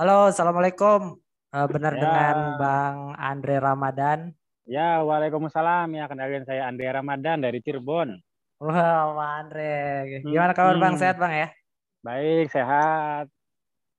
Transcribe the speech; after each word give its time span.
Halo, 0.00 0.32
Assalamualaikum. 0.32 1.20
Eh, 1.52 1.66
benar 1.68 1.92
Ya, 1.92 2.00
dengan 2.00 2.36
Bang 2.56 3.12
Andre 3.20 3.60
Ramadan. 3.60 4.32
ya, 4.64 5.04
Waalaikumsalam. 5.04 5.92
Ya, 5.92 6.08
kenalin 6.08 6.48
saya 6.48 6.72
Andi 6.72 6.88
Ramadan 6.88 7.44
dari 7.44 7.60
Cirebon. 7.60 8.16
Wah, 8.64 9.12
Bang 9.12 9.32
Andre. 9.44 10.24
Gimana 10.24 10.56
kabar 10.56 10.80
Bang? 10.80 10.96
Hmm, 10.96 11.00
Sehat 11.04 11.20
Bang 11.20 11.36
ya? 11.36 11.52
baik, 12.00 12.48
sehat. 12.48 13.28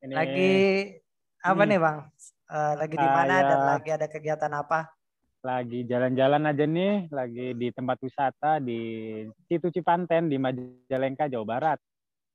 Ini 0.02 0.10
Lagi 0.18 0.54
apa 1.46 1.62
hmm, 1.62 1.70
nih 1.70 1.78
Bang? 1.78 1.98
Eh, 2.50 2.74
lagi 2.82 2.96
di 2.98 3.06
mana 3.06 3.36
dan 3.46 3.60
saya 3.62 3.70
lagi 3.78 3.90
ada 3.94 4.08
kegiatan 4.10 4.54
apa? 4.58 4.80
lagi 5.46 5.86
jalan-jalan 5.86 6.50
aja 6.50 6.66
nih, 6.66 7.14
lagi 7.14 7.54
di 7.54 7.70
tempat 7.70 8.02
wisata 8.02 8.58
di 8.58 8.82
Situ 9.46 9.70
Cipanten 9.70 10.34
di 10.34 10.42
Majalengka, 10.42 11.30
Jawa 11.30 11.46
Barat. 11.46 11.78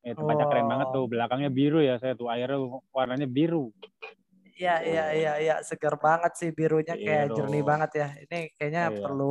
Eh, 0.07 0.15
tempatnya 0.19 0.47
keren 0.51 0.69
banget 0.73 0.89
tuh, 0.95 1.05
Oh, 1.05 1.11
belakangnya 1.13 1.51
biru 1.59 1.79
ya, 1.89 1.95
saya 2.03 2.15
tuh 2.21 2.29
airnya 2.35 2.59
warnanya 2.97 3.27
biru. 3.37 3.65
iya 4.61 4.75
iya 4.89 5.03
iya 5.19 5.31
iya 5.45 5.55
seger 5.69 5.95
banget 6.07 6.33
sih 6.41 6.51
birunya 6.59 6.95
kayak 7.05 7.27
jernih 7.37 7.63
banget 7.71 7.91
ya. 8.01 8.07
Ini 8.25 8.37
kayaknya 8.57 8.83
Iya. 8.83 9.01
perlu 9.03 9.25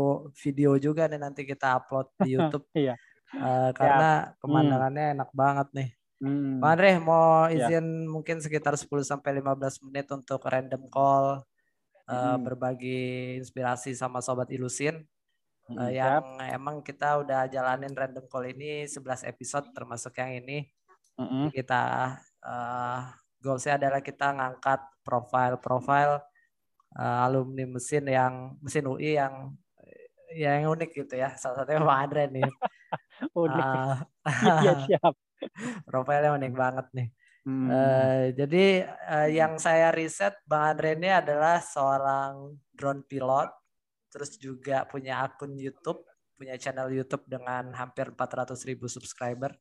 video 0.44 0.70
juga 0.86 1.02
nih 1.10 1.20
nanti 1.26 1.42
kita 1.52 1.66
upload 1.80 2.08
di 2.22 2.28
YouTube 2.36 2.66
Iya, 2.78 2.94
siap. 3.78 3.78
karena 3.78 4.34
Hmm, 4.48 4.76
pemandangannya 4.82 5.04
enak 5.18 5.30
banget 5.36 5.68
nih. 5.78 5.90
hmm, 6.22 6.62
Bang 6.62 6.80
Andre 6.80 6.90
mau 7.04 7.48
ya. 7.54 7.72
izin 7.72 8.08
mungkin 8.10 8.40
sekitar 8.46 8.76
10 8.80 9.04
sampai 9.08 9.32
15 9.40 9.80
menit 9.86 10.08
untuk 10.14 10.42
random 10.48 10.88
call 10.94 11.44
eh, 12.10 12.36
Hmm, 12.36 12.46
berbagi 12.46 12.98
inspirasi 13.42 13.94
sama 13.98 14.20
sobat 14.26 14.50
Ilusin 14.54 15.06
hmm, 15.70 15.90
siap. 15.92 15.94
yang 15.94 16.24
emang 16.54 16.82
kita 16.86 17.22
udah 17.22 17.48
jalanin 17.50 17.94
random 17.96 18.26
call 18.30 18.46
ini 18.46 18.86
11 18.86 19.26
episode 19.26 19.66
termasuk 19.74 20.14
yang 20.22 20.32
ini. 20.42 20.68
Hmm, 21.16 21.48
Jadi 21.48 21.64
kita 21.64 21.84
eh 22.46 23.02
goalsnya 23.42 23.78
adalah 23.80 24.02
kita 24.02 24.34
ngangkat 24.36 24.82
profil-profil 25.06 26.10
eh, 27.00 27.18
alumni 27.26 27.66
mesin 27.70 28.06
yang 28.10 28.34
mesin 28.64 28.86
UI 28.90 29.18
yang 29.22 29.54
yang 30.36 30.68
unik 30.68 30.92
gitu 30.92 31.16
ya. 31.16 31.34
Salah 31.40 31.64
satunya 31.64 31.82
Bang 31.84 32.02
Andre 32.10 32.24
nih. 32.32 32.50
unik. 33.46 33.66
Eh, 33.66 33.96
Iya, 34.66 34.74
siap. 34.90 35.14
profilnya 35.90 36.32
unik 36.36 36.54
banget 36.56 36.88
nih. 36.96 37.10
Hmm, 37.46 37.70
Eh, 37.70 38.24
jadi 38.34 38.66
eh, 38.90 39.30
yang 39.38 39.62
saya 39.62 39.94
riset 39.94 40.34
Bang 40.50 40.74
Andre 40.76 40.98
ini 40.98 41.10
adalah 41.14 41.62
seorang 41.62 42.58
drone 42.74 43.06
pilot, 43.06 43.50
terus 44.16 44.40
juga 44.40 44.88
punya 44.88 45.28
akun 45.28 45.60
YouTube, 45.60 46.08
punya 46.40 46.56
channel 46.56 46.88
YouTube 46.88 47.28
dengan 47.28 47.76
hampir 47.76 48.16
400 48.16 48.56
ribu 48.64 48.88
subscriber, 48.88 49.52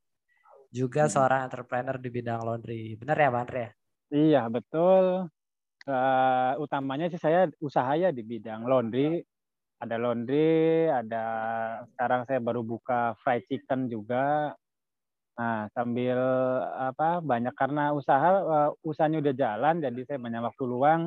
juga 0.70 1.11
hmm. 1.11 1.11
seorang 1.11 1.41
entrepreneur 1.50 1.98
di 1.98 2.11
bidang 2.14 2.38
laundry. 2.46 2.94
Benar 2.94 3.19
ya 3.19 3.28
Bang 3.34 3.50
Andre? 3.50 3.58
ya? 3.58 3.70
Iya, 4.14 4.42
betul. 4.46 5.27
Eh, 5.91 6.52
utamanya 6.62 7.11
sih 7.11 7.19
saya 7.19 7.50
usaha 7.58 7.98
ya 7.98 8.14
di 8.14 8.22
bidang 8.22 8.62
laundry. 8.62 9.19
Ada 9.83 9.98
laundry, 9.98 10.86
ada 10.86 11.24
sekarang 11.91 12.22
saya 12.30 12.39
baru 12.39 12.62
buka 12.62 13.18
fried 13.27 13.42
chicken 13.50 13.91
juga. 13.91 14.55
Nah, 15.34 15.66
sambil 15.74 16.14
apa 16.78 17.18
banyak 17.18 17.55
karena 17.58 17.91
usaha 17.91 18.28
eh, 18.39 18.70
usahanya 18.86 19.18
udah 19.18 19.34
jalan 19.34 19.83
jadi 19.83 20.00
saya 20.06 20.18
banyak 20.22 20.42
waktu 20.46 20.62
luang. 20.62 21.02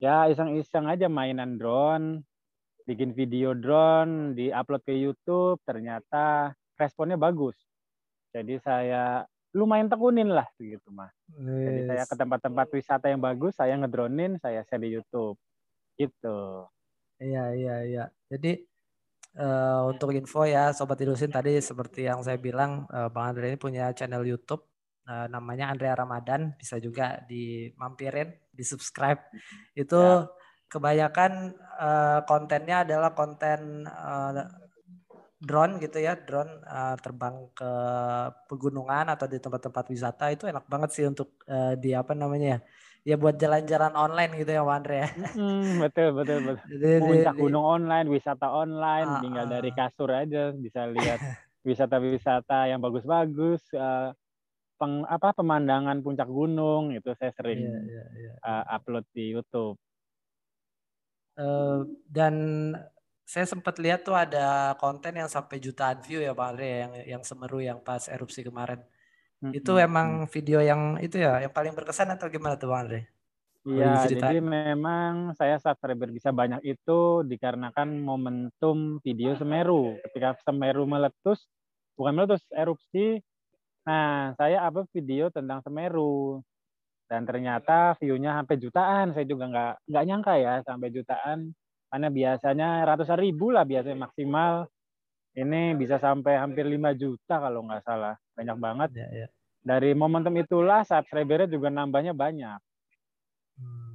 Ya, 0.00 0.26
iseng-iseng 0.32 0.90
aja 0.90 1.06
mainan 1.06 1.56
drone, 1.60 2.24
bikin 2.84 3.16
video 3.16 3.56
drone, 3.56 4.36
di-upload 4.36 4.82
ke 4.84 4.92
YouTube, 4.92 5.58
ternyata 5.64 6.52
responnya 6.76 7.16
bagus. 7.16 7.56
Jadi 8.30 8.60
saya 8.60 9.24
lumayan 9.56 9.88
tekunin 9.88 10.28
lah 10.28 10.44
gitu, 10.60 10.92
Mas. 10.92 11.14
Jadi 11.30 11.80
saya 11.88 12.04
ke 12.04 12.14
tempat-tempat 12.14 12.66
wisata 12.74 13.06
yang 13.08 13.22
bagus, 13.24 13.56
saya 13.56 13.78
ngedronin, 13.80 14.36
saya 14.42 14.66
share 14.68 14.82
di 14.82 14.92
YouTube. 14.92 15.38
Gitu. 15.96 16.38
Iya, 17.22 17.44
iya, 17.54 17.76
iya. 17.86 18.04
Jadi 18.26 18.58
eh, 19.38 19.80
untuk 19.86 20.10
info 20.12 20.42
ya 20.44 20.74
Sobat 20.74 20.98
Ilusin 21.00 21.30
tadi 21.30 21.56
seperti 21.62 22.04
yang 22.04 22.20
saya 22.26 22.36
bilang 22.36 22.84
eh, 22.90 23.08
Bang 23.08 23.32
Andre 23.32 23.54
ini 23.54 23.58
punya 23.58 23.94
channel 23.94 24.26
YouTube 24.26 24.66
eh, 25.06 25.26
namanya 25.30 25.70
Andrea 25.70 25.94
Ramadan 25.94 26.58
bisa 26.58 26.82
juga 26.82 27.22
dimampirin, 27.30 28.34
di 28.50 28.64
subscribe. 28.66 29.22
Itu 29.72 30.02
Ya. 30.02 30.43
Kebanyakan 30.68 31.54
eh, 31.80 32.20
kontennya 32.26 32.82
adalah 32.82 33.12
konten 33.12 33.86
eh, 33.86 34.44
drone 35.44 35.76
gitu 35.78 36.00
ya, 36.00 36.16
drone 36.16 36.64
eh, 36.64 36.96
terbang 36.98 37.52
ke 37.52 37.72
pegunungan 38.48 39.12
atau 39.12 39.28
di 39.28 39.38
tempat-tempat 39.38 39.84
wisata 39.92 40.32
itu 40.32 40.48
enak 40.48 40.64
banget 40.64 40.90
sih 40.96 41.04
untuk 41.04 41.36
eh, 41.44 41.76
di 41.76 41.92
apa 41.92 42.16
namanya 42.16 42.58
ya, 42.58 42.58
ya 43.04 43.16
buat 43.20 43.36
jalan-jalan 43.36 43.92
online 43.92 44.32
gitu 44.40 44.50
ya 44.56 44.64
Andre 44.64 44.96
ya. 45.04 45.08
Mm-mm, 45.12 45.84
betul, 45.84 46.08
betul, 46.16 46.38
betul. 46.48 46.64
Puncak 47.04 47.34
di, 47.36 47.40
gunung 47.44 47.64
online, 47.64 48.08
wisata 48.08 48.48
online, 48.48 49.08
ah, 49.08 49.20
tinggal 49.20 49.46
dari 49.46 49.70
ah. 49.70 49.76
kasur 49.76 50.10
aja 50.10 50.50
bisa 50.56 50.88
lihat 50.88 51.20
wisata-wisata 51.68 52.72
yang 52.72 52.80
bagus-bagus, 52.80 53.60
eh, 53.76 54.10
peng, 54.80 55.04
apa 55.04 55.36
pemandangan 55.36 56.00
puncak 56.00 56.28
gunung 56.28 56.92
itu 56.96 57.12
saya 57.16 57.32
sering 57.36 57.60
iya, 57.62 58.04
iya. 58.16 58.32
eh, 58.40 58.64
upload 58.72 59.04
di 59.12 59.36
YouTube. 59.36 59.76
Eh, 61.34 61.80
dan 62.06 62.34
saya 63.26 63.46
sempat 63.48 63.80
lihat 63.82 64.06
tuh 64.06 64.14
ada 64.14 64.78
konten 64.78 65.18
yang 65.18 65.26
sampai 65.26 65.58
jutaan 65.58 65.98
view 66.04 66.22
ya 66.22 66.30
Bang 66.36 66.54
Andre 66.54 66.68
yang 66.86 66.92
yang 67.18 67.22
Semeru 67.26 67.58
yang 67.58 67.82
pas 67.82 68.06
erupsi 68.06 68.46
kemarin. 68.46 68.78
Itu 69.50 69.74
Mm-mm. 69.74 69.86
emang 69.88 70.08
video 70.30 70.62
yang 70.62 71.00
itu 71.02 71.18
ya 71.18 71.42
yang 71.42 71.50
paling 71.50 71.74
berkesan 71.74 72.14
atau 72.14 72.30
gimana 72.30 72.54
tuh 72.54 72.70
Bang 72.70 72.86
Andre? 72.86 73.10
Iya, 73.64 74.04
jadi 74.12 74.44
memang 74.44 75.32
saya 75.40 75.56
subscriber 75.56 76.12
bisa 76.12 76.28
banyak 76.28 76.60
itu 76.68 77.24
dikarenakan 77.24 77.96
momentum 77.96 79.00
video 79.00 79.32
Semeru. 79.40 79.96
Ketika 80.04 80.36
Semeru 80.44 80.84
meletus, 80.84 81.48
bukan 81.96 82.12
meletus, 82.12 82.44
erupsi. 82.52 83.24
Nah, 83.88 84.36
saya 84.36 84.60
upload 84.68 84.92
video 84.92 85.32
tentang 85.32 85.64
Semeru. 85.64 86.44
Dan 87.14 87.22
ternyata 87.30 87.94
view-nya 88.02 88.42
sampai 88.42 88.58
jutaan. 88.58 89.14
Saya 89.14 89.22
juga 89.22 89.46
nggak 89.46 89.86
nggak 89.86 90.04
nyangka 90.10 90.34
ya 90.34 90.54
sampai 90.66 90.90
jutaan. 90.90 91.54
Karena 91.86 92.08
biasanya 92.10 92.82
ratusan 92.82 93.22
ribu 93.22 93.54
lah 93.54 93.62
biasanya 93.62 94.10
maksimal. 94.10 94.66
Ini 95.38 95.78
bisa 95.78 96.02
sampai 96.02 96.42
hampir 96.42 96.66
5 96.66 96.90
juta 96.98 97.38
kalau 97.38 97.62
nggak 97.70 97.86
salah. 97.86 98.18
Banyak 98.34 98.58
banget. 98.58 98.90
Ya, 98.98 99.08
ya. 99.14 99.26
Dari 99.62 99.94
momentum 99.94 100.34
itulah 100.34 100.82
subscribernya 100.82 101.46
juga 101.46 101.70
nambahnya 101.70 102.10
banyak. 102.10 102.58
Hmm. 103.62 103.94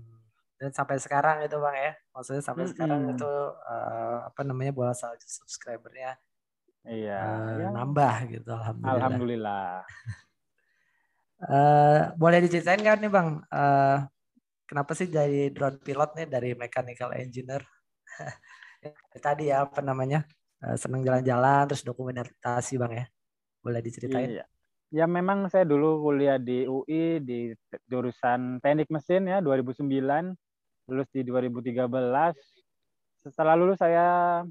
Dan 0.56 0.72
sampai 0.72 0.96
sekarang 0.96 1.44
itu 1.44 1.59
Bang 1.59 1.75
ya. 1.75 1.91
Maksudnya 2.16 2.44
sampai 2.44 2.72
sekarang 2.72 3.03
Mm-mm. 3.03 3.16
itu 3.19 3.31
eh, 3.68 4.18
apa 4.31 4.41
namanya 4.47 4.72
bahwa 4.72 4.96
subscribernya 4.96 6.16
Iya, 6.88 7.19
eh, 7.19 7.68
ya. 7.68 7.69
nambah 7.75 8.13
gitu 8.31 8.47
alhamdulillah. 8.56 8.96
Alhamdulillah. 8.96 9.68
Eh, 11.39 12.01
boleh 12.19 12.44
diceritain 12.44 12.83
kan 12.83 13.00
nih 13.00 13.07
Bang, 13.07 13.39
eh, 13.47 13.97
kenapa 14.67 14.91
sih 14.91 15.07
jadi 15.07 15.47
drone 15.55 15.79
pilot 15.79 16.11
nih 16.19 16.27
dari 16.27 16.51
mechanical 16.51 17.16
engineer? 17.16 17.63
Tadi 19.23 19.47
ya 19.47 19.63
apa 19.63 19.79
namanya? 19.79 20.27
eh, 20.59 20.75
seneng 20.75 21.01
jalan-jalan 21.07 21.72
terus 21.72 21.83
dokumentasi 21.88 22.75
Bang 22.75 22.91
ya. 22.91 23.05
Boleh 23.63 23.79
diceritain? 23.79 24.35
Iya. 24.35 24.45
Ya 24.89 25.05
memang 25.05 25.45
saya 25.53 25.69
dulu 25.69 26.01
kuliah 26.01 26.41
di 26.41 26.66
UI 26.66 27.22
di 27.22 27.53
jurusan 27.85 28.57
teknik 28.57 28.89
mesin 28.89 29.29
ya 29.29 29.38
2009, 29.38 30.33
lulus 30.89 31.09
di 31.13 31.21
2013. 31.21 32.33
Setelah 33.21 33.53
lulus 33.53 33.77
saya 33.77 34.41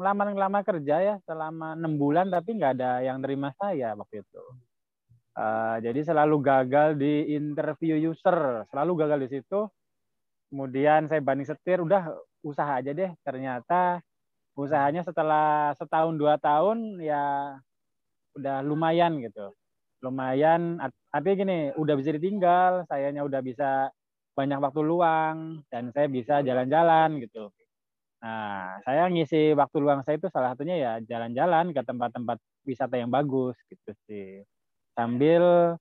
melamar-ngelamar 0.00 0.64
kerja 0.64 0.96
ya 1.00 1.14
selama 1.28 1.76
enam 1.76 1.96
bulan 1.96 2.28
tapi 2.32 2.56
nggak 2.56 2.72
ada 2.80 3.04
yang 3.04 3.20
nerima 3.20 3.52
saya 3.60 3.92
waktu 3.92 4.24
itu. 4.24 4.44
Eh, 5.36 5.76
jadi 5.84 6.00
selalu 6.00 6.36
gagal 6.40 6.96
di 6.96 7.36
interview 7.36 7.96
user, 8.10 8.64
selalu 8.72 8.92
gagal 9.04 9.18
di 9.24 9.28
situ. 9.36 9.68
Kemudian 10.48 11.10
saya 11.10 11.20
banding 11.20 11.48
setir, 11.48 11.84
udah 11.84 12.16
usaha 12.40 12.80
aja 12.80 12.92
deh. 12.96 13.12
Ternyata 13.20 14.00
usahanya 14.56 15.04
setelah 15.04 15.76
setahun 15.76 16.16
dua 16.16 16.40
tahun 16.40 16.96
ya 17.04 17.56
udah 18.36 18.56
lumayan 18.64 19.20
gitu 19.20 19.52
lumayan 20.04 20.76
tapi 21.12 21.36
gini 21.40 21.72
udah 21.76 21.94
bisa 21.96 22.12
ditinggal 22.16 22.84
sayanya 22.88 23.24
udah 23.24 23.40
bisa 23.40 23.88
banyak 24.36 24.60
waktu 24.60 24.80
luang 24.84 25.64
dan 25.72 25.88
saya 25.92 26.08
bisa 26.12 26.44
jalan-jalan 26.44 27.20
gitu 27.20 27.48
nah 28.20 28.80
saya 28.84 29.08
ngisi 29.12 29.52
waktu 29.56 29.76
luang 29.80 30.00
saya 30.04 30.20
itu 30.20 30.28
salah 30.32 30.52
satunya 30.56 30.76
ya 30.76 30.92
jalan-jalan 31.04 31.72
ke 31.76 31.80
tempat-tempat 31.84 32.38
wisata 32.68 32.96
yang 33.00 33.12
bagus 33.12 33.56
gitu 33.68 33.92
sih 34.08 34.44
sambil 34.96 35.76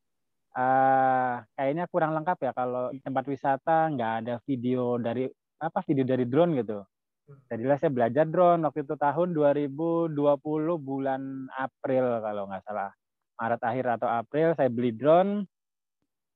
uh, 0.54 1.36
kayaknya 1.56 1.88
kurang 1.88 2.12
lengkap 2.20 2.38
ya 2.44 2.52
kalau 2.52 2.92
tempat 3.00 3.26
wisata 3.32 3.88
nggak 3.96 4.14
ada 4.22 4.36
video 4.44 5.00
dari 5.00 5.32
apa 5.64 5.80
video 5.88 6.04
dari 6.04 6.28
drone 6.28 6.60
gitu 6.60 6.84
jadilah 7.48 7.80
saya 7.80 7.90
belajar 7.96 8.28
drone 8.28 8.62
waktu 8.68 8.84
itu 8.84 8.96
tahun 9.00 9.32
2020 9.32 10.14
bulan 10.78 11.22
April 11.56 12.06
kalau 12.20 12.44
nggak 12.52 12.64
salah 12.68 12.92
Maret 13.40 13.62
akhir 13.64 13.86
atau 14.00 14.08
April 14.12 14.54
saya 14.54 14.70
beli 14.70 14.92
drone 14.92 15.48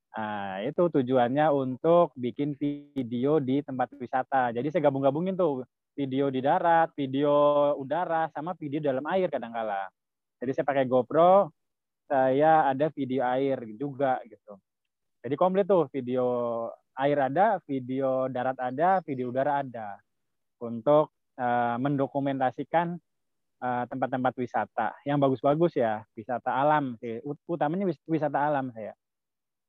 Nah, 0.09 0.65
itu 0.65 0.89
tujuannya 0.89 1.53
untuk 1.53 2.17
bikin 2.17 2.57
video 2.57 3.37
di 3.37 3.61
tempat 3.61 3.93
wisata. 3.93 4.49
Jadi 4.49 4.73
saya 4.73 4.89
gabung-gabungin 4.89 5.37
tuh 5.37 5.61
video 5.93 6.33
di 6.33 6.41
darat, 6.41 6.89
video 6.97 7.31
udara, 7.77 8.25
sama 8.33 8.57
video 8.57 8.81
dalam 8.81 9.05
air 9.13 9.29
kadang-kala. 9.29 9.85
Jadi 10.41 10.51
saya 10.55 10.65
pakai 10.65 10.89
GoPro, 10.89 11.53
saya 12.09 12.65
ada 12.65 12.89
video 12.89 13.21
air 13.21 13.61
juga 13.77 14.17
gitu. 14.25 14.57
Jadi 15.21 15.35
komplit 15.37 15.69
tuh 15.69 15.85
video 15.93 16.25
air 16.97 17.17
ada, 17.21 17.61
video 17.69 18.25
darat 18.27 18.57
ada, 18.57 18.99
video 19.05 19.29
udara 19.29 19.61
ada 19.61 20.01
untuk 20.59 21.13
uh, 21.39 21.77
mendokumentasikan 21.79 22.99
eh, 23.59 23.83
tempat-tempat 23.91 24.33
uh, 24.35 24.39
wisata 24.39 24.87
yang 25.03 25.19
bagus-bagus 25.19 25.75
ya, 25.79 26.03
wisata 26.15 26.51
alam 26.51 26.95
sih. 26.99 27.19
Utamanya 27.47 27.87
wisata 28.07 28.39
alam 28.39 28.71
saya. 28.71 28.91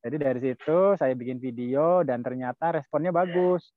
Jadi 0.01 0.17
dari 0.17 0.41
situ 0.41 0.97
saya 0.97 1.13
bikin 1.13 1.37
video 1.43 2.01
dan 2.07 2.25
ternyata 2.25 2.81
responnya 2.81 3.13
bagus. 3.13 3.69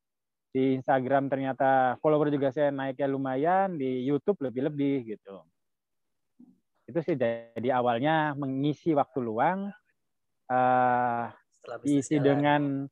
Di 0.54 0.78
Instagram 0.78 1.34
ternyata 1.34 1.98
follower 1.98 2.30
juga 2.30 2.54
saya 2.54 2.70
naiknya 2.70 3.10
lumayan, 3.10 3.74
di 3.74 4.06
YouTube 4.06 4.38
lebih-lebih 4.46 5.18
gitu. 5.18 5.42
Itu 6.84 7.00
sih 7.02 7.16
jadi 7.16 7.70
awalnya 7.74 8.36
mengisi 8.36 8.92
waktu 8.92 9.20
luang 9.24 9.72
uh, 10.52 11.26
diisi 11.80 12.20
dengan 12.20 12.84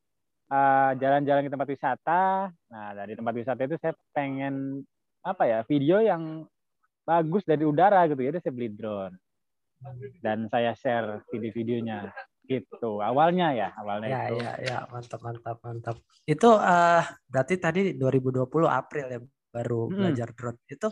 eh, 0.48 0.90
jalan-jalan 0.96 1.44
uh, 1.44 1.46
ke 1.46 1.52
tempat 1.52 1.68
wisata. 1.68 2.22
Nah, 2.48 2.88
dari 2.96 3.12
tempat 3.12 3.34
wisata 3.36 3.60
itu 3.68 3.76
saya 3.76 3.92
pengen 4.16 4.80
apa 5.20 5.44
ya, 5.44 5.58
video 5.68 6.00
yang 6.00 6.48
bagus 7.04 7.44
dari 7.44 7.68
udara 7.68 8.08
gitu. 8.08 8.24
Jadi 8.24 8.40
saya 8.40 8.54
beli 8.56 8.72
drone. 8.72 9.16
Dan 10.22 10.46
saya 10.48 10.72
share 10.72 11.26
video-videonya 11.28 12.08
gitu 12.46 12.98
awalnya 12.98 13.54
ya 13.54 13.68
awalnya 13.78 14.08
ya, 14.10 14.22
itu 14.26 14.34
ya 14.42 14.52
ya 14.58 14.76
mantap 14.90 15.20
mantap 15.22 15.56
mantap 15.62 15.96
itu 16.26 16.50
uh, 16.50 17.02
berarti 17.30 17.54
tadi 17.58 17.80
2020 17.94 18.50
April 18.66 19.06
ya 19.08 19.20
baru 19.52 19.86
hmm. 19.86 19.94
belajar 19.94 20.28
drone 20.34 20.58
itu 20.66 20.88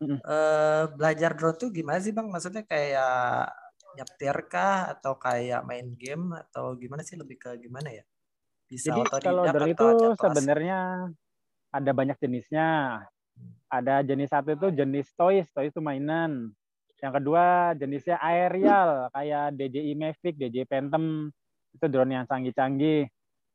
uh, 0.00 0.84
belajar 0.96 1.36
drone 1.36 1.58
tuh 1.60 1.70
gimana 1.72 2.00
sih 2.00 2.12
bang? 2.12 2.26
Maksudnya 2.28 2.64
kayak 2.64 3.52
nyetir 3.96 4.36
kah? 4.48 4.96
Atau 4.96 5.20
kayak 5.20 5.64
main 5.68 5.92
game? 5.96 6.32
Atau 6.36 6.76
gimana 6.80 7.04
sih? 7.04 7.20
Lebih 7.20 7.36
ke 7.36 7.50
gimana 7.60 7.92
ya? 7.92 8.04
Bisa 8.70 8.94
jadi 8.94 9.02
kalau 9.20 9.44
drone 9.50 9.74
itu 9.74 9.88
sebenarnya 10.16 11.10
ada 11.74 11.90
banyak 11.90 12.16
jenisnya. 12.22 13.00
Ada 13.70 14.02
jenis 14.04 14.30
satu 14.30 14.52
itu 14.56 14.68
jenis 14.74 15.10
toys. 15.16 15.46
Toys 15.52 15.72
itu 15.72 15.82
mainan. 15.82 16.52
Yang 17.00 17.12
kedua 17.16 17.72
jenisnya 17.80 18.20
aerial 18.20 19.08
kayak 19.16 19.56
DJI 19.56 19.92
Mavic, 19.96 20.34
DJI 20.36 20.68
Phantom. 20.68 21.32
Itu 21.72 21.86
drone 21.88 22.12
yang 22.20 22.24
canggih-canggih. 22.28 23.08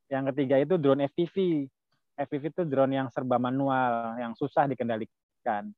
Yang 0.09 0.23
ketiga 0.33 0.55
itu 0.61 0.75
drone 0.81 1.05
FPV. 1.09 1.67
FPV 2.15 2.43
itu 2.47 2.63
drone 2.63 2.95
yang 2.95 3.07
serba 3.11 3.35
manual, 3.35 4.15
yang 4.17 4.33
susah 4.33 4.65
dikendalikan. 4.71 5.69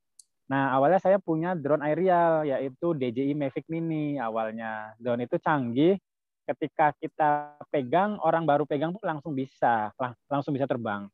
Nah, 0.48 0.72
awalnya 0.72 0.96
saya 0.96 1.20
punya 1.20 1.52
drone 1.52 1.84
aerial 1.84 2.48
yaitu 2.48 2.96
DJI 2.96 3.36
Mavic 3.36 3.68
Mini 3.68 4.16
awalnya. 4.16 4.96
Drone 4.96 5.28
itu 5.28 5.36
canggih, 5.36 6.00
ketika 6.48 6.96
kita 6.96 7.60
pegang, 7.68 8.16
orang 8.24 8.48
baru 8.48 8.64
pegang 8.64 8.96
pun 8.96 9.04
langsung 9.04 9.36
bisa, 9.36 9.92
langsung 10.32 10.56
bisa 10.56 10.64
terbang. 10.64 11.04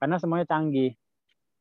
Karena 0.00 0.16
semuanya 0.16 0.48
canggih 0.48 0.96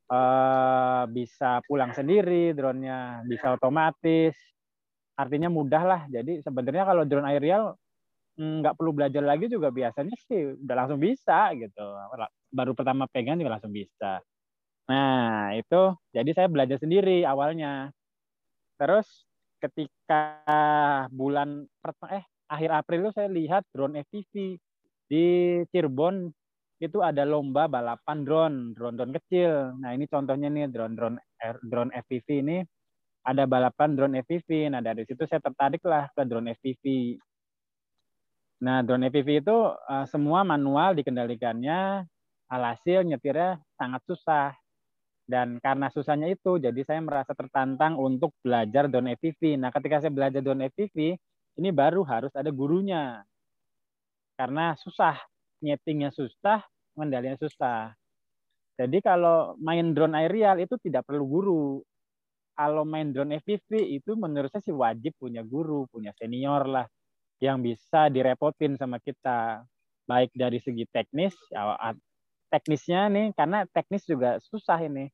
uh, 0.08 1.04
bisa 1.12 1.60
pulang 1.68 1.92
sendiri 1.92 2.56
drone-nya, 2.56 3.28
bisa 3.28 3.52
otomatis. 3.52 4.36
Artinya 5.20 5.52
mudah 5.52 5.84
lah. 5.84 6.02
Jadi 6.08 6.40
sebenarnya 6.40 6.88
kalau 6.88 7.04
drone 7.04 7.28
aerial 7.28 7.76
mm, 8.40 8.64
nggak 8.64 8.76
perlu 8.80 8.96
belajar 8.96 9.24
lagi 9.26 9.52
juga 9.52 9.68
biasanya 9.68 10.16
sih 10.32 10.56
udah 10.64 10.76
langsung 10.80 11.00
bisa 11.04 11.52
gitu. 11.60 11.84
Baru 12.56 12.72
pertama 12.72 13.04
pegang 13.12 13.36
juga 13.36 13.60
langsung 13.60 13.76
bisa. 13.76 14.24
Nah, 14.88 15.52
itu 15.60 15.82
jadi 16.16 16.32
saya 16.32 16.48
belajar 16.48 16.80
sendiri 16.80 17.28
awalnya. 17.28 17.92
Terus 18.80 19.28
ketika 19.60 20.46
bulan 21.12 21.68
eh 22.14 22.26
akhir 22.48 22.70
April 22.72 23.00
itu 23.08 23.12
saya 23.12 23.28
lihat 23.28 23.64
drone 23.76 24.00
FPV 24.08 24.56
di 25.08 25.26
Cirebon 25.74 26.32
itu 26.78 27.02
ada 27.02 27.26
lomba 27.26 27.66
balapan 27.66 28.22
drone, 28.22 28.58
drone-drone 28.78 29.18
kecil. 29.18 29.76
Nah, 29.82 29.98
ini 29.98 30.06
contohnya 30.06 30.48
nih 30.48 30.70
drone-drone 30.70 31.18
drone 31.66 31.92
FPV 32.06 32.28
ini 32.46 32.58
ada 33.26 33.44
balapan 33.50 33.98
drone 33.98 34.22
FPV. 34.22 34.72
Nah, 34.72 34.82
dari 34.86 35.04
situ 35.04 35.26
saya 35.26 35.42
tertarik 35.42 35.82
lah 35.84 36.08
ke 36.14 36.22
drone 36.24 36.54
FPV. 36.54 37.18
Nah, 38.62 38.86
drone 38.86 39.10
FPV 39.10 39.42
itu 39.42 39.58
uh, 39.74 40.06
semua 40.06 40.46
manual 40.46 40.94
dikendalikannya, 40.94 42.06
alhasil 42.50 43.02
nyetirnya 43.04 43.58
sangat 43.74 44.02
susah. 44.06 44.54
Dan 45.28 45.60
karena 45.60 45.92
susahnya 45.92 46.32
itu, 46.32 46.56
jadi 46.56 46.82
saya 46.88 47.04
merasa 47.04 47.36
tertantang 47.36 48.00
untuk 48.00 48.32
belajar 48.40 48.88
drone 48.88 49.20
FPV. 49.20 49.60
Nah, 49.60 49.76
ketika 49.76 50.00
saya 50.00 50.12
belajar 50.16 50.40
drone 50.40 50.72
FPV, 50.72 51.20
ini 51.60 51.70
baru 51.76 52.08
harus 52.08 52.32
ada 52.32 52.48
gurunya. 52.48 53.28
Karena 54.40 54.72
susah 54.80 55.20
nyetingnya 55.62 56.14
susah, 56.14 56.62
mengendalinya 56.94 57.38
susah. 57.42 57.94
Jadi 58.78 59.02
kalau 59.02 59.58
main 59.58 59.94
drone 59.94 60.14
aerial 60.22 60.62
itu 60.62 60.78
tidak 60.78 61.10
perlu 61.10 61.26
guru. 61.26 61.66
Kalau 62.58 62.86
main 62.86 63.14
drone 63.14 63.38
FPV 63.42 64.02
itu 64.02 64.18
menurut 64.18 64.50
saya 64.50 64.66
sih 64.66 64.74
wajib 64.74 65.14
punya 65.18 65.46
guru, 65.46 65.86
punya 65.90 66.14
senior 66.18 66.66
lah 66.66 66.86
yang 67.42 67.62
bisa 67.62 68.10
direpotin 68.10 68.78
sama 68.78 68.98
kita. 69.02 69.66
Baik 70.08 70.32
dari 70.34 70.58
segi 70.62 70.88
teknis, 70.88 71.36
ya, 71.52 71.76
teknisnya 72.48 73.12
nih 73.12 73.36
karena 73.36 73.68
teknis 73.70 74.08
juga 74.08 74.40
susah 74.40 74.80
ini. 74.86 75.12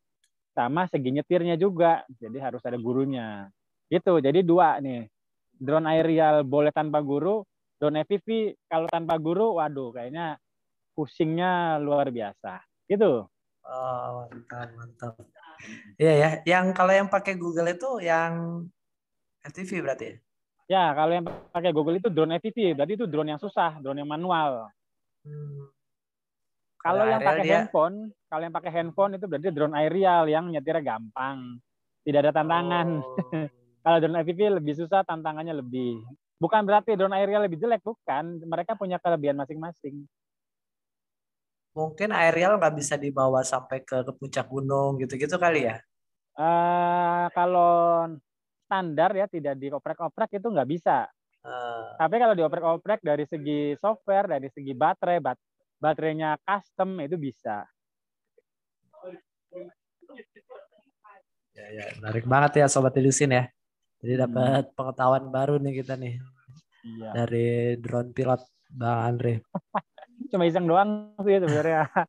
Sama 0.54 0.86
segi 0.86 1.10
nyetirnya 1.10 1.58
juga, 1.58 2.06
jadi 2.22 2.38
harus 2.38 2.62
ada 2.62 2.78
gurunya. 2.78 3.50
Gitu, 3.90 4.22
jadi 4.22 4.40
dua 4.46 4.78
nih. 4.78 5.10
Drone 5.58 5.90
aerial 5.90 6.46
boleh 6.46 6.70
tanpa 6.70 7.02
guru, 7.02 7.42
drone 7.82 8.06
FPV 8.06 8.54
kalau 8.70 8.86
tanpa 8.90 9.18
guru, 9.18 9.58
waduh 9.58 9.90
kayaknya 9.94 10.38
pusingnya 10.94 11.82
luar 11.82 12.14
biasa. 12.14 12.62
Gitu. 12.86 13.26
Oh, 13.64 14.08
mantap, 14.30 14.70
mantap. 14.78 15.14
Iya 15.98 16.14
ya, 16.14 16.30
yang 16.46 16.76
kalau 16.76 16.94
yang 16.94 17.10
pakai 17.10 17.34
Google 17.34 17.74
itu 17.74 17.90
yang 18.04 18.66
FPV 19.42 19.72
berarti 19.82 20.06
ya? 20.06 20.16
Ya, 20.64 20.86
kalau 20.96 21.12
yang 21.12 21.26
pakai 21.28 21.72
Google 21.76 22.00
itu 22.00 22.08
drone 22.08 22.40
FPV, 22.40 22.78
berarti 22.78 22.94
itu 22.96 23.06
drone 23.10 23.36
yang 23.36 23.42
susah, 23.42 23.78
drone 23.84 24.00
yang 24.00 24.10
manual. 24.10 24.70
Hmm. 25.26 25.68
Kalau 26.84 27.08
yang 27.08 27.24
pakai 27.24 27.44
dia... 27.48 27.54
handphone, 27.64 28.12
kalau 28.28 28.44
yang 28.44 28.56
pakai 28.56 28.72
handphone 28.76 29.12
itu 29.16 29.26
berarti 29.26 29.50
drone 29.56 29.76
aerial 29.80 30.28
yang 30.28 30.52
nyetirnya 30.52 30.84
gampang, 30.84 31.64
tidak 32.04 32.28
ada 32.28 32.32
tantangan. 32.36 33.00
Oh. 33.00 33.16
kalau 33.88 33.98
drone 34.04 34.20
FPV 34.28 34.60
lebih 34.60 34.76
susah, 34.76 35.08
tantangannya 35.08 35.56
lebih. 35.64 36.04
Bukan 36.44 36.68
berarti 36.68 37.00
drone 37.00 37.16
aerial 37.16 37.48
lebih 37.48 37.56
jelek, 37.56 37.80
bukan. 37.88 38.44
Mereka 38.44 38.76
punya 38.76 39.00
kelebihan 39.00 39.40
masing-masing. 39.40 40.04
Mungkin 41.72 42.12
aerial 42.12 42.60
nggak 42.60 42.76
bisa 42.76 43.00
dibawa 43.00 43.42
sampai 43.48 43.82
ke, 43.82 44.04
ke 44.04 44.12
puncak 44.20 44.46
gunung 44.52 45.00
gitu-gitu 45.00 45.40
kali 45.40 45.72
ya? 45.72 45.80
Uh, 46.36 47.32
kalau 47.32 48.12
standar 48.68 49.16
ya 49.16 49.26
tidak 49.32 49.56
dioprek-oprek 49.56 50.36
itu 50.36 50.48
nggak 50.52 50.70
bisa. 50.70 51.08
Uh. 51.48 51.96
Tapi 51.96 52.16
kalau 52.20 52.36
dioprek-oprek 52.36 53.00
dari 53.00 53.24
segi 53.24 53.80
software, 53.80 54.28
dari 54.36 54.52
segi 54.52 54.76
baterai, 54.76 55.24
bat 55.24 55.40
baterainya 55.84 56.40
custom 56.48 57.04
itu 57.04 57.20
bisa. 57.20 57.68
Ya, 61.54 61.66
ya, 61.76 61.86
menarik 62.00 62.24
banget 62.24 62.64
ya 62.64 62.72
Sobat 62.72 62.96
Ilusin 62.96 63.36
ya. 63.36 63.52
Jadi 64.00 64.14
dapat 64.16 64.72
hmm. 64.72 64.76
pengetahuan 64.80 65.28
baru 65.28 65.60
nih 65.60 65.84
kita 65.84 66.00
nih. 66.00 66.24
Iya. 66.84 67.10
Dari 67.12 67.76
drone 67.84 68.16
pilot 68.16 68.42
Bang 68.72 69.00
Andre. 69.12 69.44
Cuma 70.32 70.48
iseng 70.48 70.66
doang 70.66 71.12
sih 71.20 71.38
sebenarnya. 71.44 71.92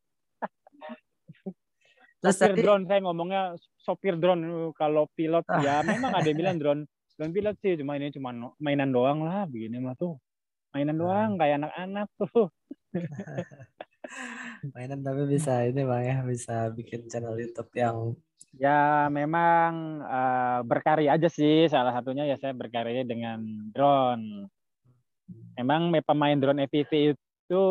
Terus 2.25 2.41
sopir 2.41 2.57
tadi... 2.57 2.63
drone 2.65 2.85
saya 2.89 3.01
ngomongnya 3.05 3.43
sopir 3.85 4.17
drone 4.17 4.73
kalau 4.73 5.05
pilot 5.13 5.45
ya 5.61 5.83
memang 5.89 6.17
ada 6.17 6.25
yang 6.25 6.39
bilang 6.41 6.57
drone 6.57 6.83
drone 7.21 7.33
pilot 7.37 7.57
sih 7.61 7.77
cuma 7.77 8.01
ini 8.01 8.09
cuma 8.17 8.33
mainan 8.57 8.89
doang 8.89 9.29
lah 9.29 9.45
begini 9.45 9.77
mah 9.77 9.93
tuh 9.93 10.17
mainan 10.73 10.97
doang 10.97 11.37
hmm. 11.37 11.39
kayak 11.39 11.57
anak-anak 11.61 12.09
tuh 12.17 12.49
mainan 14.75 15.01
tapi 15.03 15.23
bisa 15.27 15.67
ini 15.67 15.83
bang 15.83 16.03
ya 16.05 16.17
bisa 16.23 16.71
bikin 16.73 17.11
channel 17.11 17.37
YouTube 17.37 17.71
yang 17.75 18.15
Ya 18.55 19.11
memang 19.11 19.99
uh, 20.07 20.63
berkarya 20.63 21.19
aja 21.19 21.27
sih 21.27 21.67
salah 21.67 21.91
satunya 21.91 22.23
ya 22.23 22.39
saya 22.39 22.55
berkarya 22.55 23.03
dengan 23.03 23.43
drone. 23.75 24.47
Memang 25.59 25.91
pemain 26.07 26.39
drone 26.39 26.63
FPV 26.71 27.19
itu 27.19 27.63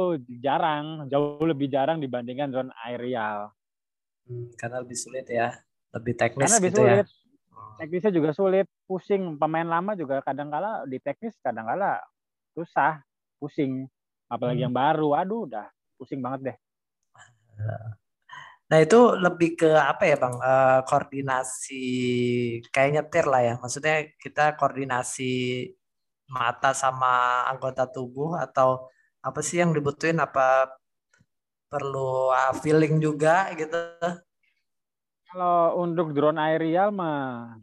jarang, 0.43 1.07
jauh 1.07 1.39
lebih 1.47 1.71
jarang 1.71 2.03
dibandingkan 2.03 2.51
drone 2.51 2.71
aerial. 2.83 3.55
Hmm, 4.27 4.51
karena 4.59 4.83
lebih 4.83 4.97
sulit 4.99 5.27
ya, 5.31 5.55
lebih 5.95 6.13
teknis 6.19 6.51
karena 6.51 6.59
lebih 6.59 6.71
gitu 6.71 6.81
ya. 6.83 6.87
sulit. 6.91 7.07
ya. 7.07 7.21
Teknisnya 7.73 8.11
juga 8.13 8.29
sulit, 8.35 8.67
pusing. 8.85 9.39
Pemain 9.39 9.65
lama 9.65 9.95
juga 9.95 10.19
kadang-kala 10.19 10.83
di 10.83 10.99
teknis 10.99 11.39
kadang-kala 11.39 12.03
susah, 12.59 12.99
pusing. 13.39 13.87
Apalagi 14.33 14.65
hmm. 14.65 14.67
yang 14.69 14.75
baru. 14.75 15.09
Aduh 15.21 15.45
udah 15.45 15.69
pusing 15.97 16.19
banget 16.19 16.39
deh. 16.51 16.57
Nah 18.73 18.77
itu 18.81 18.99
lebih 19.21 19.49
ke 19.59 19.69
apa 19.69 20.03
ya 20.09 20.17
bang? 20.17 20.35
Uh, 20.41 20.79
koordinasi 20.89 21.85
kayak 22.73 22.91
nyetir 22.97 23.25
lah 23.29 23.41
ya. 23.45 23.53
Maksudnya 23.61 24.09
kita 24.17 24.57
koordinasi 24.57 25.31
mata 26.33 26.73
sama 26.73 27.45
anggota 27.51 27.85
tubuh 27.85 28.33
atau 28.39 28.89
apa 29.21 29.39
sih 29.45 29.61
yang 29.61 29.77
dibutuhin? 29.77 30.17
Apa 30.17 30.73
perlu 31.69 32.33
uh, 32.33 32.53
feeling 32.65 32.97
juga 32.97 33.53
gitu? 33.53 33.77
Kalau 35.29 35.77
untuk 35.81 36.13
drone 36.13 36.41
aerial 36.41 36.89
mah 36.89 37.53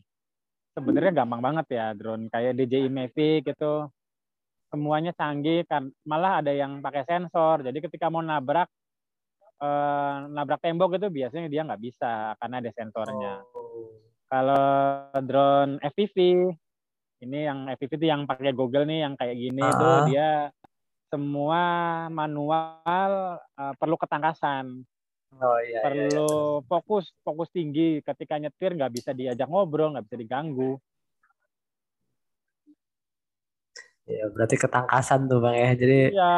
sebenarnya 0.78 1.26
gampang 1.26 1.42
banget 1.42 1.66
ya. 1.74 1.86
Drone 1.98 2.30
kayak 2.30 2.54
DJI 2.54 2.86
Mavic 2.86 3.50
gitu 3.50 3.90
semuanya 4.70 5.12
canggih 5.12 5.66
kan 5.66 5.90
malah 6.06 6.40
ada 6.40 6.54
yang 6.54 6.78
pakai 6.78 7.02
sensor 7.04 7.66
jadi 7.66 7.78
ketika 7.82 8.06
mau 8.08 8.22
nabrak 8.22 8.70
eh, 9.58 10.16
nabrak 10.30 10.62
tembok 10.62 10.96
itu 10.96 11.10
biasanya 11.10 11.50
dia 11.50 11.66
nggak 11.66 11.82
bisa 11.82 12.38
karena 12.38 12.56
ada 12.62 12.70
sensornya 12.72 13.34
oh. 13.52 13.90
kalau 14.30 14.70
drone 15.26 15.82
FPV 15.82 16.16
ini 17.20 17.38
yang 17.44 17.68
FPV 17.76 17.92
itu 18.00 18.06
yang 18.08 18.24
pakai 18.24 18.56
Google 18.56 18.88
nih 18.88 19.04
yang 19.04 19.14
kayak 19.18 19.36
gini 19.36 19.60
uh 19.60 19.70
itu 19.70 19.88
dia 20.14 20.48
semua 21.10 22.06
manual 22.06 23.42
uh, 23.58 23.74
perlu 23.74 23.98
ketangkasan 23.98 24.86
Oh 25.38 25.58
iya. 25.62 25.86
Perlu 25.86 26.26
iya, 26.26 26.58
iya. 26.58 26.66
fokus, 26.66 27.14
fokus 27.22 27.48
tinggi. 27.54 28.02
Ketika 28.02 28.34
nyetir 28.34 28.74
nggak 28.74 28.90
bisa 28.90 29.10
diajak 29.14 29.46
ngobrol, 29.46 29.94
nggak 29.94 30.10
bisa 30.10 30.18
diganggu. 30.18 30.74
Ya 34.10 34.26
berarti 34.34 34.58
ketangkasan 34.58 35.30
tuh 35.30 35.38
bang 35.38 35.56
ya. 35.56 35.70
Jadi. 35.78 35.98
Iya. 36.14 36.36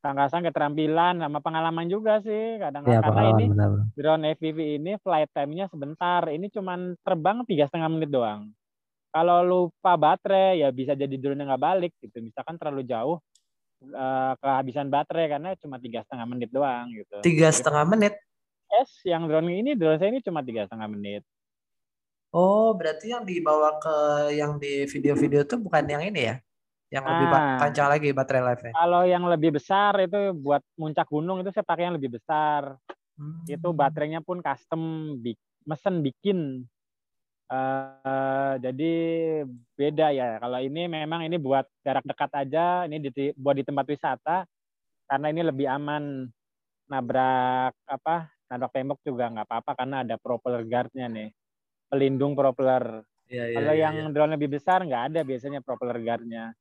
Ketangkasan, 0.00 0.40
keterampilan, 0.48 1.20
sama 1.20 1.44
pengalaman 1.44 1.84
juga 1.84 2.24
sih. 2.24 2.56
Kadang 2.56 2.88
ya, 2.88 3.04
karena 3.04 3.36
ini 3.36 3.44
benar. 3.52 3.70
drone 3.92 4.32
FPV 4.32 4.58
ini 4.80 4.92
flight 4.96 5.28
time-nya 5.36 5.68
sebentar. 5.68 6.24
Ini 6.24 6.48
cuma 6.48 6.96
terbang 7.04 7.44
tiga 7.44 7.68
setengah 7.68 7.92
menit 7.92 8.08
doang. 8.08 8.48
Kalau 9.12 9.44
lupa 9.44 10.00
baterai 10.00 10.64
ya 10.64 10.72
bisa 10.72 10.96
jadi 10.96 11.12
drone 11.20 11.44
nggak 11.44 11.60
balik 11.60 11.92
gitu. 12.00 12.16
Misalkan 12.24 12.56
terlalu 12.56 12.88
jauh, 12.88 13.20
uh, 13.92 14.32
kehabisan 14.40 14.88
baterai 14.88 15.36
karena 15.36 15.52
cuma 15.60 15.76
tiga 15.76 16.00
setengah 16.00 16.26
menit 16.32 16.48
doang 16.48 16.88
gitu. 16.96 17.20
Tiga 17.20 17.52
setengah 17.52 17.84
menit? 17.84 18.16
Es, 18.70 19.04
yang 19.04 19.28
drone 19.28 19.52
ini 19.52 19.76
drone 19.76 20.00
saya 20.00 20.16
ini 20.16 20.24
cuma 20.24 20.40
tiga 20.40 20.64
setengah 20.64 20.88
menit. 20.88 21.22
Oh, 22.30 22.70
berarti 22.78 23.10
yang 23.10 23.26
dibawa 23.26 23.82
ke 23.82 23.96
yang 24.38 24.54
di 24.56 24.86
video-video 24.86 25.42
itu 25.42 25.58
bukan 25.58 25.82
yang 25.90 26.00
ini 26.06 26.30
ya? 26.30 26.36
Yang 26.90 27.04
lebih 27.06 27.26
nah, 27.30 27.58
panjang 27.62 27.88
lagi 27.88 28.08
baterai 28.10 28.42
life-nya. 28.42 28.72
Kalau 28.74 29.02
yang 29.06 29.24
lebih 29.30 29.50
besar 29.54 29.94
itu 30.02 30.34
buat 30.34 30.62
muncak 30.74 31.06
gunung 31.06 31.38
itu 31.38 31.54
saya 31.54 31.62
pakai 31.62 31.86
yang 31.86 31.94
lebih 31.94 32.18
besar. 32.18 32.74
Hmm. 33.14 33.46
Itu 33.46 33.70
baterainya 33.70 34.20
pun 34.26 34.42
custom, 34.42 35.14
mesen 35.64 36.02
bikin 36.02 36.66
Uh, 37.50 38.54
jadi 38.62 38.92
beda 39.74 40.14
ya. 40.14 40.38
Kalau 40.38 40.62
ini 40.62 40.86
memang 40.86 41.26
ini 41.26 41.34
buat 41.34 41.66
jarak 41.82 42.06
dekat 42.06 42.30
aja, 42.46 42.86
ini 42.86 43.02
di, 43.02 43.34
buat 43.34 43.58
di 43.58 43.66
tempat 43.66 43.90
wisata 43.90 44.46
karena 45.10 45.26
ini 45.34 45.42
lebih 45.42 45.66
aman 45.66 46.30
nabrak 46.86 47.74
apa 47.90 48.30
nabrak 48.46 48.70
tembok 48.70 49.02
juga 49.02 49.26
nggak 49.34 49.46
apa-apa 49.50 49.72
karena 49.82 50.06
ada 50.06 50.14
propeller 50.14 50.62
guardnya 50.62 51.10
nih, 51.10 51.34
pelindung 51.90 52.38
propeller. 52.38 53.02
Ya, 53.26 53.50
ya, 53.50 53.58
kalau 53.58 53.74
ya, 53.74 53.82
yang 53.90 53.94
ya. 53.98 54.10
drone 54.14 54.34
lebih 54.38 54.54
besar 54.54 54.86
nggak 54.86 55.10
ada 55.10 55.20
biasanya 55.26 55.58
propeller 55.58 55.98
guardnya. 55.98 56.54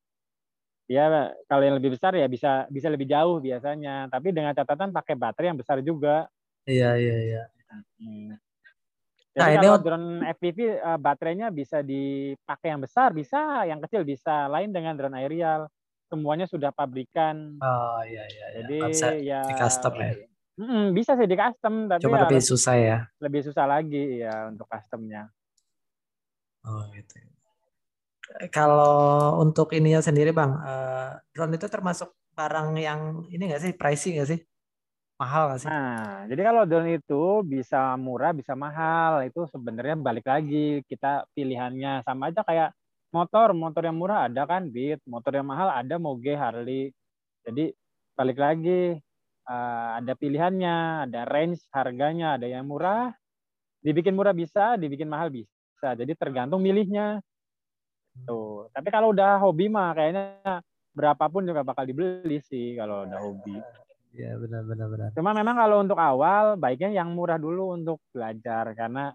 Ya 0.89 1.05
kalau 1.45 1.61
yang 1.61 1.77
lebih 1.77 1.93
besar 1.93 2.17
ya 2.17 2.25
bisa 2.25 2.65
bisa 2.73 2.89
lebih 2.89 3.05
jauh 3.05 3.37
biasanya, 3.37 4.09
tapi 4.09 4.33
dengan 4.33 4.57
catatan 4.57 4.89
pakai 4.89 5.13
baterai 5.13 5.53
yang 5.53 5.59
besar 5.61 5.85
juga. 5.85 6.25
Iya 6.65 6.97
iya 6.97 7.17
iya. 7.29 7.43
Hmm. 8.01 8.33
Jadi 9.29 9.37
nah, 9.37 9.61
kalau 9.61 9.77
ini... 9.77 9.85
drone 9.85 10.09
FPV 10.33 10.59
uh, 10.65 10.73
eh, 10.73 10.97
baterainya 10.97 11.47
bisa 11.53 11.85
dipakai 11.85 12.73
yang 12.73 12.81
besar, 12.81 13.13
bisa, 13.13 13.69
yang 13.69 13.77
kecil 13.85 14.01
bisa. 14.01 14.49
Lain 14.49 14.73
dengan 14.73 14.97
drone 14.97 15.21
aerial, 15.21 15.69
semuanya 16.09 16.49
sudah 16.49 16.73
pabrikan. 16.73 17.61
Oh 17.61 18.01
iya 18.01 18.25
iya. 18.25 18.25
iya. 18.25 18.45
Jadi 18.65 18.77
Konsep 18.81 19.13
ya 19.21 19.41
di 19.45 19.53
custom 19.53 19.93
ya. 19.93 20.11
Mm, 20.59 20.85
bisa 20.91 21.15
sih 21.15 21.27
di 21.29 21.37
custom, 21.37 21.87
tapi 21.87 22.01
Cuma 22.03 22.25
lebih 22.25 22.41
susah 22.41 22.75
ya. 22.75 22.97
Lebih 23.21 23.41
susah 23.45 23.65
lagi 23.69 24.25
ya 24.25 24.49
untuk 24.49 24.65
customnya. 24.65 25.29
Oh 26.65 26.83
gitu. 26.91 27.38
Kalau 28.53 29.41
untuk 29.41 29.73
ininya 29.73 30.05
sendiri 30.05 30.29
bang, 30.29 30.53
uh, 30.53 31.17
drone 31.33 31.57
itu 31.57 31.65
termasuk 31.65 32.13
barang 32.37 32.77
yang 32.77 33.25
ini 33.33 33.49
nggak 33.49 33.61
sih, 33.61 33.71
pricing 33.73 34.21
nggak 34.21 34.29
sih? 34.29 34.39
Mahal 35.19 35.43
nggak 35.51 35.59
sih? 35.65 35.67
Nah, 35.67 36.29
jadi 36.29 36.41
kalau 36.45 36.63
drone 36.69 36.95
itu 37.01 37.23
bisa 37.43 37.97
murah, 37.97 38.31
bisa 38.31 38.53
mahal. 38.53 39.25
Itu 39.25 39.49
sebenarnya 39.49 39.97
balik 39.97 40.29
lagi 40.29 40.85
kita 40.85 41.25
pilihannya 41.33 42.05
sama 42.05 42.29
aja 42.29 42.45
kayak 42.45 42.69
motor. 43.11 43.51
Motor 43.57 43.81
yang 43.89 43.97
murah 43.97 44.29
ada 44.29 44.45
kan 44.45 44.69
Beat, 44.69 45.01
motor 45.09 45.33
yang 45.35 45.49
mahal 45.49 45.73
ada 45.73 45.97
Moge, 45.97 46.37
Harley. 46.37 46.93
Jadi 47.43 47.73
balik 48.13 48.37
lagi 48.37 48.95
uh, 49.49 49.89
ada 49.99 50.13
pilihannya, 50.13 51.09
ada 51.09 51.25
range 51.25 51.65
harganya, 51.73 52.37
ada 52.37 52.45
yang 52.45 52.69
murah, 52.69 53.09
dibikin 53.81 54.13
murah 54.13 54.31
bisa, 54.37 54.77
dibikin 54.77 55.09
mahal 55.09 55.33
bisa. 55.33 55.97
Jadi 55.97 56.13
tergantung 56.13 56.61
milihnya. 56.61 57.19
Tuh. 58.27 58.67
Tapi 58.73 58.87
kalau 58.89 59.13
udah 59.13 59.39
hobi 59.39 59.69
mah 59.71 59.93
kayaknya 59.95 60.59
berapapun 60.95 61.45
juga 61.47 61.61
bakal 61.63 61.85
dibeli 61.85 62.41
sih 62.43 62.75
kalau 62.75 63.05
udah 63.07 63.19
hobi. 63.21 63.55
Iya 64.09 64.41
benar 64.41 64.65
benar 64.65 64.87
benar. 64.89 65.09
Cuma 65.13 65.31
memang 65.37 65.55
kalau 65.55 65.77
untuk 65.85 65.99
awal 66.01 66.57
baiknya 66.57 66.89
yang 67.03 67.13
murah 67.13 67.37
dulu 67.37 67.77
untuk 67.77 68.01
belajar 68.09 68.73
karena 68.73 69.13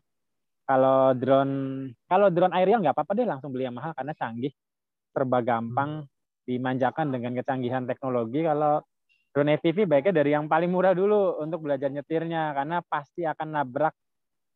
kalau 0.64 1.12
drone 1.12 1.90
kalau 2.08 2.32
drone 2.32 2.54
aerial 2.56 2.80
nggak 2.80 2.96
apa-apa 2.96 3.12
deh 3.12 3.28
langsung 3.28 3.52
beli 3.52 3.68
yang 3.68 3.76
mahal 3.76 3.92
karena 3.92 4.16
canggih 4.16 4.52
serba 5.12 5.44
gampang 5.44 6.02
hmm. 6.04 6.11
dimanjakan 6.49 7.12
dengan 7.12 7.32
kecanggihan 7.37 7.84
teknologi 7.84 8.40
kalau 8.40 8.80
drone 9.34 9.61
FPV 9.61 9.84
baiknya 9.84 10.25
dari 10.25 10.30
yang 10.32 10.49
paling 10.49 10.73
murah 10.73 10.96
dulu 10.96 11.42
untuk 11.44 11.68
belajar 11.68 11.92
nyetirnya 11.92 12.56
karena 12.56 12.80
pasti 12.87 13.28
akan 13.28 13.49
nabrak 13.61 13.92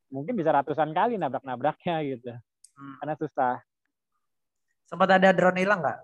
mungkin 0.09 0.33
bisa 0.33 0.55
ratusan 0.55 0.97
kali 0.97 1.21
nabrak-nabraknya 1.21 1.97
gitu 2.09 2.33
hmm. 2.33 2.95
karena 3.05 3.15
susah 3.21 3.61
sempat 4.89 5.21
ada 5.21 5.31
drone 5.37 5.61
hilang 5.61 5.85
nggak 5.85 6.01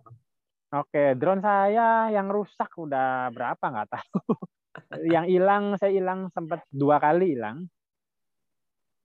Oke, 0.75 1.15
drone 1.15 1.39
saya 1.39 2.11
yang 2.11 2.27
rusak 2.35 2.67
udah 2.75 3.31
berapa 3.31 3.63
nggak 3.63 3.95
tahu. 3.95 4.35
yang 5.15 5.23
hilang 5.31 5.79
saya 5.79 5.95
hilang 5.95 6.35
sempat 6.35 6.67
dua 6.67 6.99
kali 6.99 7.39
hilang. 7.39 7.71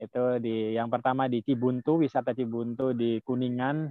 Itu 0.02 0.42
di 0.42 0.74
yang 0.74 0.90
pertama 0.90 1.30
di 1.30 1.46
Cibuntu, 1.46 2.02
wisata 2.02 2.34
Cibuntu 2.34 2.98
di 2.98 3.22
Kuningan, 3.22 3.86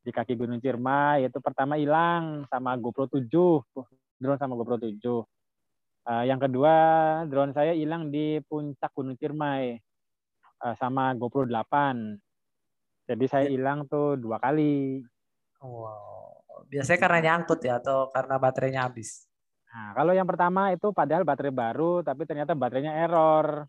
di 0.00 0.08
kaki 0.08 0.40
Gunung 0.40 0.56
Ciremai. 0.64 1.28
Itu 1.28 1.44
pertama 1.44 1.76
hilang 1.76 2.48
sama 2.48 2.80
GoPro 2.80 3.04
7, 3.12 3.28
drone 4.16 4.40
sama 4.40 4.56
GoPro 4.56 4.80
7. 4.80 4.88
Uh, 4.88 5.20
eh, 6.08 6.24
yang 6.32 6.40
kedua 6.40 6.74
drone 7.28 7.52
saya 7.52 7.76
hilang 7.76 8.08
di 8.08 8.40
puncak 8.48 8.88
Gunung 8.96 9.20
Ciremai 9.20 9.76
uh, 10.64 10.74
sama 10.80 11.12
GoPro 11.12 11.44
8. 11.44 13.04
Jadi 13.04 13.24
saya 13.28 13.44
ya. 13.44 13.52
hilang 13.52 13.84
tuh 13.84 14.16
dua 14.16 14.40
kali. 14.40 15.04
Wow. 15.62 16.64
Biasanya 16.70 17.00
karena 17.00 17.18
nyangkut 17.24 17.60
ya 17.62 17.78
atau 17.82 18.10
karena 18.14 18.36
baterainya 18.38 18.82
habis? 18.86 19.26
Nah, 19.68 19.92
kalau 19.94 20.12
yang 20.16 20.24
pertama 20.24 20.72
itu 20.72 20.90
padahal 20.90 21.22
baterai 21.28 21.52
baru 21.52 22.00
tapi 22.00 22.24
ternyata 22.24 22.56
baterainya 22.56 22.94
error. 22.94 23.66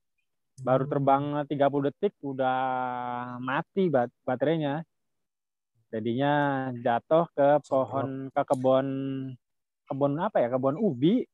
Baru 0.59 0.83
hmm. 0.85 0.91
terbang 0.91 1.23
30 1.47 1.87
detik 1.87 2.13
udah 2.19 2.59
mati 3.39 3.87
bat 3.87 4.11
baterainya. 4.27 4.83
Jadinya 5.89 6.33
jatuh 6.77 7.25
ke 7.33 7.49
pohon 7.65 8.29
ke 8.29 8.41
kebun 8.45 8.87
kebun 9.89 10.11
apa 10.21 10.37
ya? 10.43 10.47
Kebun 10.53 10.77
ubi. 10.77 11.25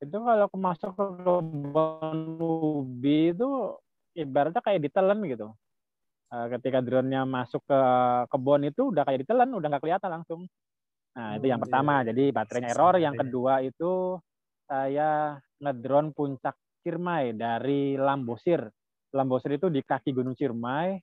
Itu 0.00 0.16
kalau 0.20 0.48
masuk 0.56 0.90
ke 0.96 1.04
kebun 1.24 2.18
ubi 2.40 3.32
itu 3.32 3.48
ibaratnya 4.18 4.60
kayak 4.60 4.90
ditelan 4.90 5.22
gitu. 5.24 5.54
Eh, 6.30 6.46
ketika 6.54 6.78
drone-nya 6.78 7.26
masuk 7.26 7.58
ke 7.66 7.80
kebun 8.30 8.62
itu 8.62 8.94
udah 8.94 9.02
kayak 9.02 9.26
ditelan, 9.26 9.50
udah 9.50 9.66
nggak 9.66 9.82
kelihatan 9.82 10.10
langsung. 10.14 10.46
Nah, 11.18 11.34
itu 11.34 11.50
yang 11.50 11.58
oh, 11.58 11.66
pertama. 11.66 12.06
Iya. 12.06 12.14
Jadi 12.14 12.24
baterainya 12.30 12.70
error. 12.70 12.94
Yang 13.02 13.16
kedua 13.26 13.54
itu 13.66 13.92
saya 14.70 15.34
ngedrone 15.58 16.14
puncak 16.14 16.54
Ciremai 16.86 17.34
dari 17.34 17.98
Lambosir. 17.98 18.62
Lambosir 19.10 19.58
itu 19.58 19.66
di 19.74 19.82
kaki 19.82 20.14
Gunung 20.14 20.38
Ciremai. 20.38 21.02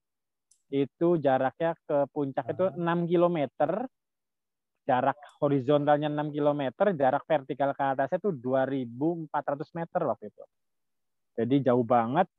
Itu 0.71 1.19
jaraknya 1.19 1.75
ke 1.75 2.07
puncak 2.07 2.47
itu 2.55 2.71
6 2.79 3.11
km. 3.11 3.51
Jarak 4.87 5.19
horizontalnya 5.43 6.07
6 6.07 6.31
km, 6.31 6.71
jarak 6.95 7.27
vertikal 7.27 7.75
ke 7.75 7.83
atasnya 7.83 8.23
itu 8.23 8.31
2.400 8.31 9.75
meter 9.75 10.01
waktu 10.07 10.31
itu. 10.31 10.43
Jadi 11.35 11.55
jauh 11.67 11.83
banget. 11.83 12.31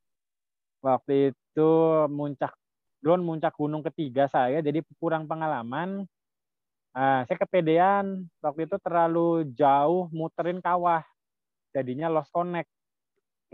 Waktu 0.80 1.36
itu 1.36 1.70
muncak 2.08 2.56
drone 2.98 3.22
muncak 3.22 3.54
gunung 3.54 3.82
ketiga 3.86 4.26
saya, 4.26 4.58
jadi 4.62 4.82
kurang 4.98 5.30
pengalaman 5.30 6.06
Nah, 6.98 7.22
saya 7.30 7.38
kepedean 7.38 8.26
waktu 8.42 8.66
itu 8.66 8.74
terlalu 8.82 9.46
jauh 9.54 10.10
muterin 10.10 10.58
kawah. 10.58 11.06
Jadinya 11.70 12.10
lost 12.10 12.34
connect. 12.34 12.66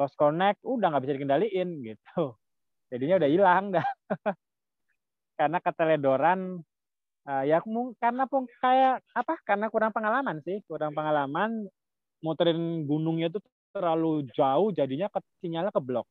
Lost 0.01 0.17
connect 0.17 0.65
udah 0.65 0.89
nggak 0.89 1.05
bisa 1.05 1.17
dikendaliin 1.21 1.69
gitu. 1.85 2.41
Jadinya 2.89 3.21
udah 3.21 3.31
hilang 3.31 3.65
dah. 3.77 3.85
karena 5.39 5.59
keteledoran 5.61 6.63
uh, 7.27 7.45
ya 7.45 7.61
karena 8.01 8.25
pun 8.25 8.49
kayak 8.65 9.05
apa? 9.13 9.35
Karena 9.45 9.69
kurang 9.69 9.93
pengalaman 9.93 10.41
sih, 10.41 10.65
kurang 10.65 10.97
pengalaman 10.97 11.69
muterin 12.25 12.89
gunungnya 12.89 13.29
itu 13.29 13.45
terlalu 13.77 14.25
jauh 14.33 14.73
jadinya 14.73 15.13
ke, 15.13 15.21
sinyalnya 15.45 15.69
keblok. 15.69 16.09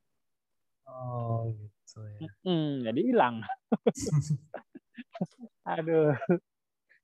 Oh 0.85 1.49
gitu 1.49 1.82
ya. 2.01 2.29
Hmm, 2.47 2.81
jadi 2.81 2.99
hilang. 3.05 3.45
Aduh 5.77 6.17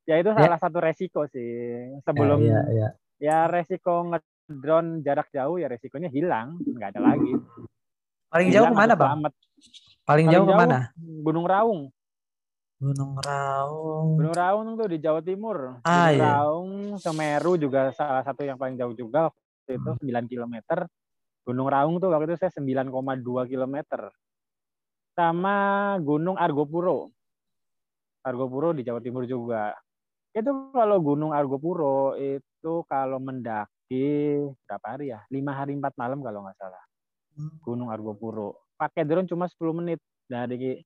ya 0.09 0.15
itu 0.17 0.29
ya. 0.33 0.37
salah 0.41 0.57
satu 0.57 0.77
resiko 0.81 1.21
sih 1.29 1.53
sebelum 2.01 2.41
ya, 2.41 2.49
ya, 2.49 2.61
ya. 2.73 2.89
ya 3.21 3.37
resiko 3.45 4.09
ngedrone 4.09 5.05
jarak 5.05 5.29
jauh 5.29 5.61
ya 5.61 5.69
resikonya 5.69 6.09
hilang 6.09 6.57
nggak 6.65 6.97
ada 6.97 7.13
lagi 7.13 7.29
paling 8.33 8.49
hilang 8.49 8.65
jauh 8.65 8.73
ke 8.73 8.79
mana 8.81 8.93
bang 8.97 9.19
paling, 9.21 9.33
paling 10.09 10.25
jauh, 10.33 10.33
jauh 10.33 10.45
ke 10.49 10.55
mana 10.57 10.77
Gunung 10.97 11.45
Raung 11.45 11.81
Gunung 12.81 13.13
Raung 13.21 14.09
Gunung 14.17 14.33
Raung 14.33 14.67
tuh 14.81 14.87
di 14.89 14.97
Jawa 14.97 15.21
Timur 15.21 15.77
ah, 15.85 15.85
Gunung 15.85 16.17
iya. 16.17 16.25
Raung 16.25 16.71
Semeru 16.97 17.53
juga 17.61 17.93
salah 17.93 18.25
satu 18.25 18.41
yang 18.41 18.57
paling 18.57 18.81
jauh 18.81 18.97
juga 18.97 19.29
waktu 19.29 19.77
itu 19.77 19.91
hmm. 19.93 20.25
9 20.25 20.25
km 20.25 20.55
Gunung 21.45 21.69
Raung 21.69 22.01
tuh 22.01 22.09
waktu 22.09 22.33
itu 22.33 22.37
saya 22.41 22.51
9,2 22.57 22.89
km 23.45 23.77
sama 25.19 25.55
Gunung 25.99 26.39
Argopuro 26.39 27.11
Argopuro 28.23 28.71
di 28.71 28.87
Jawa 28.87 29.03
Timur 29.03 29.27
juga 29.27 29.75
itu 30.29 30.51
kalau 30.69 30.97
Gunung 31.01 31.33
Argopuro 31.33 32.13
itu 32.13 32.85
kalau 32.85 33.17
mendaki 33.17 34.45
berapa 34.69 34.85
hari 34.85 35.09
ya? 35.09 35.19
Lima 35.33 35.57
hari 35.57 35.73
empat 35.73 35.97
malam 35.97 36.21
kalau 36.21 36.45
nggak 36.45 36.57
salah. 36.61 36.83
Hmm. 37.33 37.57
Gunung 37.65 37.89
Argopuro. 37.89 38.69
Pakai 38.77 39.03
drone 39.09 39.25
cuma 39.25 39.49
10 39.49 39.79
menit 39.81 39.99
dari 40.29 40.77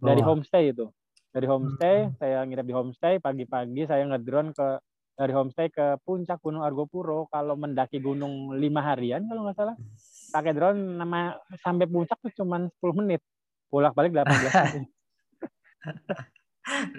dari 0.00 0.22
homestay 0.24 0.72
itu. 0.72 0.88
Dari 1.30 1.46
homestay 1.46 2.08
hmm. 2.08 2.16
saya 2.16 2.42
nginep 2.48 2.66
di 2.66 2.74
homestay 2.74 3.14
pagi-pagi 3.20 3.84
saya 3.84 4.08
ngedrone 4.08 4.56
ke 4.56 4.68
dari 5.20 5.32
homestay 5.36 5.68
ke 5.68 6.00
puncak 6.00 6.40
Gunung 6.40 6.64
Argopuro. 6.64 7.28
Kalau 7.28 7.60
mendaki 7.60 8.00
gunung 8.00 8.56
lima 8.56 8.80
harian 8.80 9.28
kalau 9.28 9.44
nggak 9.44 9.56
salah 9.60 9.76
pakai 10.32 10.56
drone 10.56 10.96
nama 10.96 11.36
sampai 11.60 11.84
puncak 11.84 12.16
tuh 12.24 12.32
cuma 12.32 12.64
10 12.64 13.00
menit. 13.04 13.20
Bolak-balik 13.70 14.12
18 14.12 14.26
menit. 14.26 14.90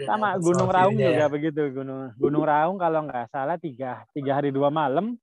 sama 0.10 0.36
Gunung 0.42 0.68
Raung 0.68 0.96
juga 0.98 1.26
ya. 1.26 1.30
begitu 1.30 1.62
Gunung 1.72 2.12
Gunung 2.18 2.44
Raung 2.44 2.78
kalau 2.82 3.06
nggak 3.08 3.30
salah 3.30 3.56
tiga 3.62 4.04
tiga 4.12 4.42
hari 4.42 4.50
dua 4.50 4.74
malam 4.74 5.16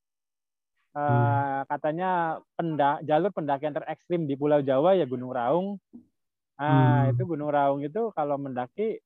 uh, 0.95 1.03
hmm. 1.03 1.61
katanya 1.69 2.11
pendak 2.55 3.03
jalur 3.05 3.31
pendakian 3.35 3.75
terekstrim 3.75 4.25
di 4.25 4.39
Pulau 4.39 4.63
Jawa 4.63 4.95
ya 4.95 5.05
Gunung 5.05 5.35
Raung 5.35 5.77
uh, 6.57 6.65
hmm. 6.65 7.13
itu 7.13 7.23
Gunung 7.27 7.51
Raung 7.51 7.81
itu 7.83 8.15
kalau 8.15 8.39
mendaki 8.39 9.03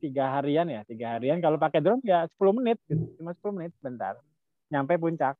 tiga 0.00 0.40
harian 0.40 0.64
ya 0.70 0.80
tiga 0.88 1.18
harian 1.18 1.44
kalau 1.44 1.60
pakai 1.60 1.84
drone 1.84 2.00
ya 2.00 2.24
10 2.40 2.56
menit 2.56 2.80
gitu. 2.88 3.04
cuma 3.20 3.36
10 3.36 3.56
menit 3.56 3.72
bentar 3.84 4.16
nyampe 4.72 4.96
puncak 4.96 5.36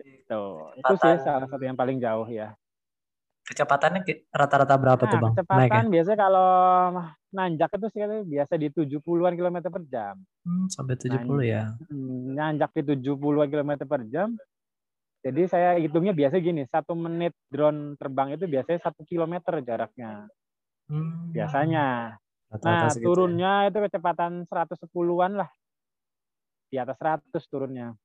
itu 0.00 0.44
itu 0.80 0.94
sih 0.96 1.20
salah 1.20 1.44
satu 1.44 1.60
yang 1.60 1.76
paling 1.76 2.00
jauh 2.00 2.24
ya 2.32 2.56
Kecepatannya 3.50 4.06
rata-rata 4.30 4.78
berapa 4.78 5.02
nah, 5.02 5.10
tuh 5.10 5.18
bang? 5.18 5.32
Kecepatan 5.34 5.84
ya? 5.84 5.90
biasanya 5.90 6.18
kalau 6.22 6.50
nanjak 7.34 7.70
itu 7.74 7.86
sih 7.90 8.00
biasa 8.06 8.52
di 8.54 8.68
70-an 8.70 9.34
km 9.34 9.56
per 9.66 9.82
jam. 9.90 10.14
Hmm, 10.46 10.70
sampai 10.70 10.94
70 10.94 11.18
nanjak, 11.18 11.42
ya? 11.42 11.62
Hmm, 11.90 12.38
nanjak 12.38 12.70
di 12.78 12.82
70-an 12.94 13.48
km 13.50 13.70
per 13.90 14.06
jam. 14.06 14.38
Jadi 15.26 15.42
saya 15.50 15.74
hitungnya 15.82 16.14
biasa 16.14 16.38
gini, 16.38 16.62
satu 16.70 16.94
menit 16.94 17.34
drone 17.50 17.98
terbang 17.98 18.38
itu 18.38 18.46
biasanya 18.46 18.86
satu 18.86 19.02
kilometer 19.02 19.58
jaraknya. 19.66 20.30
Hmm. 20.86 21.34
Biasanya. 21.34 22.14
Rata 22.54 22.66
-rata 22.70 22.86
nah, 22.86 23.02
turunnya 23.02 23.52
ya? 23.66 23.68
itu 23.74 23.78
kecepatan 23.82 24.46
110-an 24.46 25.32
lah. 25.42 25.50
Di 26.70 26.78
atas 26.78 26.94
100 27.02 27.34
turunnya. 27.50 27.98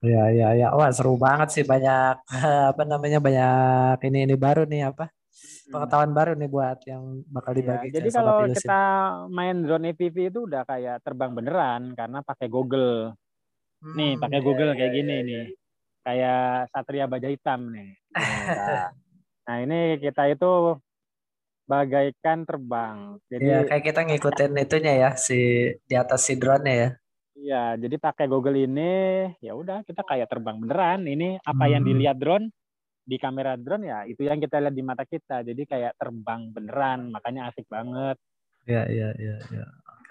Iya 0.00 0.22
iya 0.32 0.48
iya. 0.56 0.66
Wah 0.72 0.88
seru 0.92 1.20
banget 1.20 1.48
sih 1.52 1.64
banyak 1.64 2.24
apa 2.72 2.82
namanya 2.88 3.20
banyak 3.20 4.00
ini 4.08 4.24
ini 4.24 4.36
baru 4.36 4.64
nih 4.64 4.88
apa 4.88 5.12
hmm. 5.12 5.72
pengetahuan 5.72 6.12
baru 6.16 6.32
nih 6.40 6.48
buat 6.48 6.78
yang 6.88 7.02
bakal 7.28 7.52
dibagi. 7.52 7.92
Ya, 7.92 8.00
jadi 8.00 8.08
kalau 8.16 8.48
kita 8.48 8.82
main 9.28 9.56
drone 9.60 9.92
FPV 9.92 10.16
itu 10.32 10.40
udah 10.48 10.62
kayak 10.64 11.04
terbang 11.04 11.32
beneran 11.36 11.92
karena 11.92 12.24
pakai 12.24 12.48
Google. 12.48 13.12
Hmm, 13.80 13.96
nih 13.96 14.12
pakai 14.20 14.40
iya, 14.40 14.44
Google 14.44 14.70
iya, 14.72 14.76
kayak 14.76 14.92
gini 14.92 15.12
iya, 15.12 15.24
nih. 15.28 15.44
Kayak 16.00 16.44
Satria 16.72 17.04
Baja 17.04 17.28
Hitam 17.28 17.60
nih. 17.68 17.90
nah 19.46 19.56
ini 19.60 20.00
kita 20.00 20.32
itu 20.32 20.80
bagaikan 21.68 22.42
terbang. 22.42 22.96
Jadi 23.30 23.46
ya, 23.46 23.58
kayak 23.68 23.84
kita 23.84 24.00
ngikutin 24.08 24.52
itunya 24.58 24.92
ya 25.06 25.10
si 25.14 25.70
di 25.86 25.94
atas 25.94 26.26
si 26.26 26.34
drone 26.40 26.72
ya. 26.72 26.88
Iya, 27.40 27.80
jadi 27.80 27.96
pakai 27.96 28.28
Google 28.28 28.68
ini 28.68 29.24
ya 29.40 29.56
udah 29.56 29.80
kita 29.88 30.04
kayak 30.04 30.28
terbang 30.28 30.60
beneran. 30.60 31.08
Ini 31.08 31.40
apa 31.40 31.64
hmm. 31.64 31.72
yang 31.72 31.82
dilihat 31.88 32.16
drone 32.20 32.52
di 33.00 33.16
kamera 33.16 33.56
drone 33.56 33.88
ya 33.88 34.04
itu 34.04 34.28
yang 34.28 34.36
kita 34.36 34.60
lihat 34.60 34.76
di 34.76 34.84
mata 34.84 35.08
kita. 35.08 35.40
Jadi 35.40 35.64
kayak 35.64 35.96
terbang 35.96 36.52
beneran, 36.52 37.08
makanya 37.08 37.48
asik 37.48 37.64
banget. 37.72 38.20
Iya, 38.68 38.84
iya, 38.92 39.08
iya, 39.16 39.36
iya. 39.48 39.66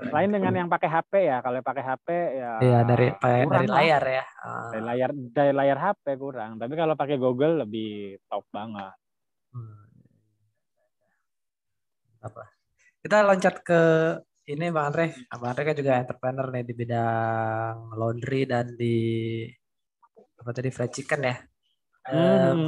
Lain 0.09 0.31
dengan 0.33 0.55
yang 0.55 0.69
pakai 0.71 0.89
HP 0.89 1.13
ya. 1.27 1.37
Kalau 1.43 1.59
pakai 1.61 1.83
HP 1.85 2.07
ya 2.39 2.51
Iya, 2.65 2.79
dari 2.87 3.07
dari 3.21 3.67
layar 3.69 4.03
ya. 4.09 4.25
Dari 4.73 4.83
layar 4.89 5.09
dari 5.13 5.51
layar 5.53 5.77
HP 5.77 6.05
kurang. 6.17 6.57
Tapi 6.57 6.73
kalau 6.73 6.97
pakai 6.97 7.17
Google 7.21 7.61
lebih 7.61 8.17
top 8.25 8.49
banget. 8.49 8.95
Hmm. 9.53 9.85
Apa? 12.25 12.43
Kita 13.05 13.21
loncat 13.21 13.55
ke 13.61 13.81
ini 14.49 14.65
Bang 14.73 14.89
Andre, 14.89 15.05
Bang 15.29 15.49
Andre 15.53 15.63
kan 15.69 15.75
juga 15.77 15.93
entrepreneur 16.01 16.47
nih 16.49 16.63
di 16.65 16.73
bidang 16.73 17.75
laundry 17.93 18.41
dan 18.49 18.65
di 18.73 18.97
apa 20.41 20.49
tadi 20.55 20.69
fried 20.73 20.91
chicken 20.95 21.21
ya. 21.29 21.35
Hmm. 22.09 22.17
Um, 22.17 22.61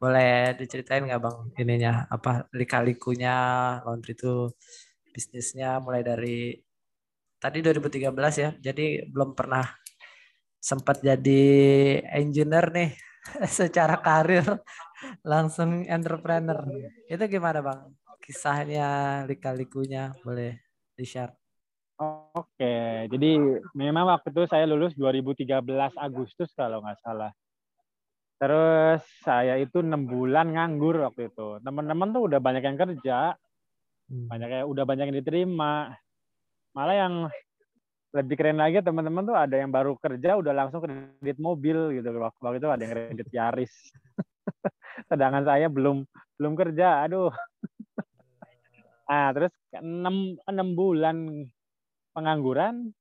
boleh 0.00 0.56
diceritain 0.56 1.04
nggak 1.04 1.20
Bang 1.20 1.52
ininya 1.60 2.08
apa 2.08 2.48
lika-likunya 2.56 3.36
laundry 3.84 4.16
itu 4.16 4.48
bisnisnya 5.12 5.76
mulai 5.84 6.00
dari 6.00 6.56
tadi 7.36 7.58
2013 7.60 8.08
ya. 8.44 8.50
Jadi 8.56 9.04
belum 9.12 9.36
pernah 9.36 9.64
sempat 10.56 11.04
jadi 11.04 11.44
engineer 12.16 12.66
nih 12.72 12.90
secara 13.60 14.00
karir 14.00 14.46
langsung 15.20 15.84
entrepreneur. 15.84 16.64
Itu 17.12 17.24
gimana 17.28 17.60
Bang? 17.60 17.92
Kisahnya 18.24 18.88
lika-likunya 19.28 20.16
boleh 20.24 20.69
di-share. 21.00 21.32
Oke, 22.00 23.08
jadi 23.12 23.60
memang 23.76 24.08
waktu 24.08 24.32
itu 24.32 24.48
saya 24.48 24.64
lulus 24.64 24.96
2013 24.96 25.60
Agustus 26.00 26.48
kalau 26.56 26.80
nggak 26.80 26.96
salah. 27.04 27.28
Terus 28.40 29.04
saya 29.20 29.60
itu 29.60 29.84
enam 29.84 30.08
bulan 30.08 30.48
nganggur 30.48 31.04
waktu 31.04 31.28
itu. 31.28 31.60
Teman-teman 31.60 32.08
tuh 32.08 32.24
udah 32.24 32.40
banyak 32.40 32.64
yang 32.64 32.78
kerja, 32.80 33.36
hmm. 34.08 34.32
banyak 34.32 34.48
yang 34.48 34.64
udah 34.64 34.84
banyak 34.88 35.12
yang 35.12 35.18
diterima. 35.20 35.92
Malah 36.72 36.96
yang 36.96 37.14
lebih 38.16 38.34
keren 38.40 38.56
lagi 38.56 38.80
teman-teman 38.80 39.22
tuh 39.28 39.36
ada 39.36 39.60
yang 39.60 39.68
baru 39.68 39.92
kerja 40.00 40.40
udah 40.40 40.56
langsung 40.56 40.80
kredit 40.80 41.36
mobil 41.36 42.00
gitu. 42.00 42.08
Waktu 42.16 42.64
itu 42.64 42.68
ada 42.72 42.80
yang 42.80 42.92
kredit 42.96 43.28
Yaris. 43.28 43.74
Sedangkan 45.12 45.44
saya 45.44 45.68
belum 45.68 46.08
belum 46.40 46.56
kerja. 46.56 47.04
Aduh. 47.04 47.28
Ah, 49.10 49.34
terus 49.34 49.50
enam 49.74 50.38
enam 50.46 50.68
bulan 50.78 51.16
pengangguran 52.14 52.94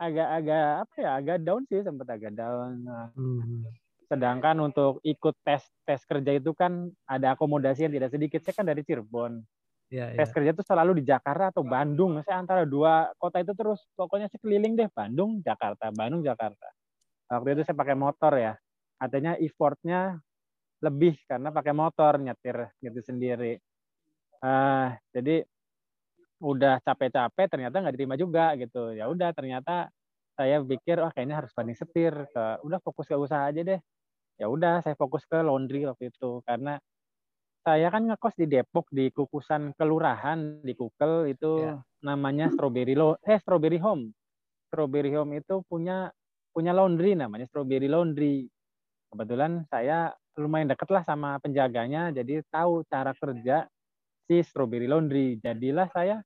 agak-agak 0.00 0.64
apa 0.88 0.94
ya 0.96 1.10
agak 1.20 1.36
down 1.44 1.62
sih 1.68 1.84
sempat 1.84 2.08
agak 2.08 2.32
down. 2.32 2.80
Nah, 2.80 3.12
hmm. 3.12 3.68
Sedangkan 4.08 4.56
untuk 4.64 5.04
ikut 5.04 5.36
tes 5.44 5.60
tes 5.84 6.00
kerja 6.08 6.32
itu 6.40 6.56
kan 6.56 6.88
ada 7.04 7.36
akomodasi 7.36 7.84
yang 7.84 7.92
tidak 7.92 8.16
sedikit. 8.16 8.40
Saya 8.40 8.54
kan 8.56 8.66
dari 8.68 8.80
Cirebon. 8.80 9.44
Ya, 9.92 10.08
tes 10.16 10.32
ya. 10.32 10.34
kerja 10.34 10.50
itu 10.56 10.64
selalu 10.64 11.00
di 11.00 11.04
Jakarta 11.04 11.52
atau 11.52 11.60
Bandung. 11.60 12.16
Saya 12.24 12.40
antara 12.40 12.64
dua 12.64 13.12
kota 13.20 13.44
itu 13.44 13.52
terus 13.52 13.84
pokoknya 13.92 14.32
sekeliling 14.32 14.72
deh 14.72 14.88
Bandung, 14.88 15.44
Jakarta, 15.44 15.92
Bandung, 15.92 16.24
Jakarta. 16.24 16.68
Waktu 17.28 17.60
itu 17.60 17.62
saya 17.68 17.76
pakai 17.76 17.96
motor 17.96 18.32
ya. 18.40 18.56
Artinya 18.96 19.36
effortnya 19.36 20.16
lebih 20.80 21.20
karena 21.28 21.52
pakai 21.52 21.72
motor 21.76 22.16
nyetir 22.16 22.72
nyetir 22.80 23.04
sendiri. 23.04 23.52
Uh, 24.42 24.90
jadi 25.14 25.46
udah 26.42 26.82
capek-capek 26.82 27.46
ternyata 27.46 27.78
nggak 27.78 27.94
diterima 27.94 28.16
juga 28.18 28.58
gitu. 28.58 28.90
Ya 28.92 29.06
udah 29.06 29.30
ternyata 29.30 29.88
saya 30.34 30.58
pikir 30.58 30.98
wah 30.98 31.14
kayaknya 31.14 31.38
harus 31.44 31.54
banding 31.54 31.78
setir 31.78 32.10
ke 32.34 32.44
udah 32.66 32.82
fokus 32.82 33.06
ke 33.06 33.14
usaha 33.14 33.46
aja 33.46 33.62
deh. 33.62 33.80
Ya 34.42 34.50
udah 34.50 34.82
saya 34.82 34.98
fokus 34.98 35.22
ke 35.30 35.38
laundry 35.38 35.86
waktu 35.86 36.10
itu 36.10 36.42
karena 36.42 36.82
saya 37.62 37.94
kan 37.94 38.10
ngekos 38.10 38.34
di 38.34 38.46
Depok 38.50 38.90
di 38.90 39.14
kukusan 39.14 39.78
kelurahan 39.78 40.66
di 40.66 40.74
Kukel 40.74 41.30
itu 41.30 41.62
yeah. 41.62 41.78
namanya 42.02 42.50
Strawberry 42.50 42.98
Lo 42.98 43.22
eh 43.22 43.38
Strawberry 43.38 43.78
Home. 43.78 44.10
Strawberry 44.66 45.14
Home 45.14 45.38
itu 45.38 45.62
punya 45.70 46.10
punya 46.50 46.74
laundry 46.74 47.14
namanya 47.14 47.46
Strawberry 47.46 47.86
Laundry. 47.86 48.50
Kebetulan 49.14 49.62
saya 49.70 50.10
lumayan 50.34 50.74
deket 50.74 50.88
lah 50.90 51.04
sama 51.06 51.38
penjaganya 51.38 52.10
jadi 52.10 52.42
tahu 52.50 52.82
cara 52.88 53.12
kerja 53.14 53.68
si 54.26 54.42
Strawberry 54.44 54.86
Laundry. 54.86 55.38
Jadilah 55.40 55.88
saya 55.90 56.22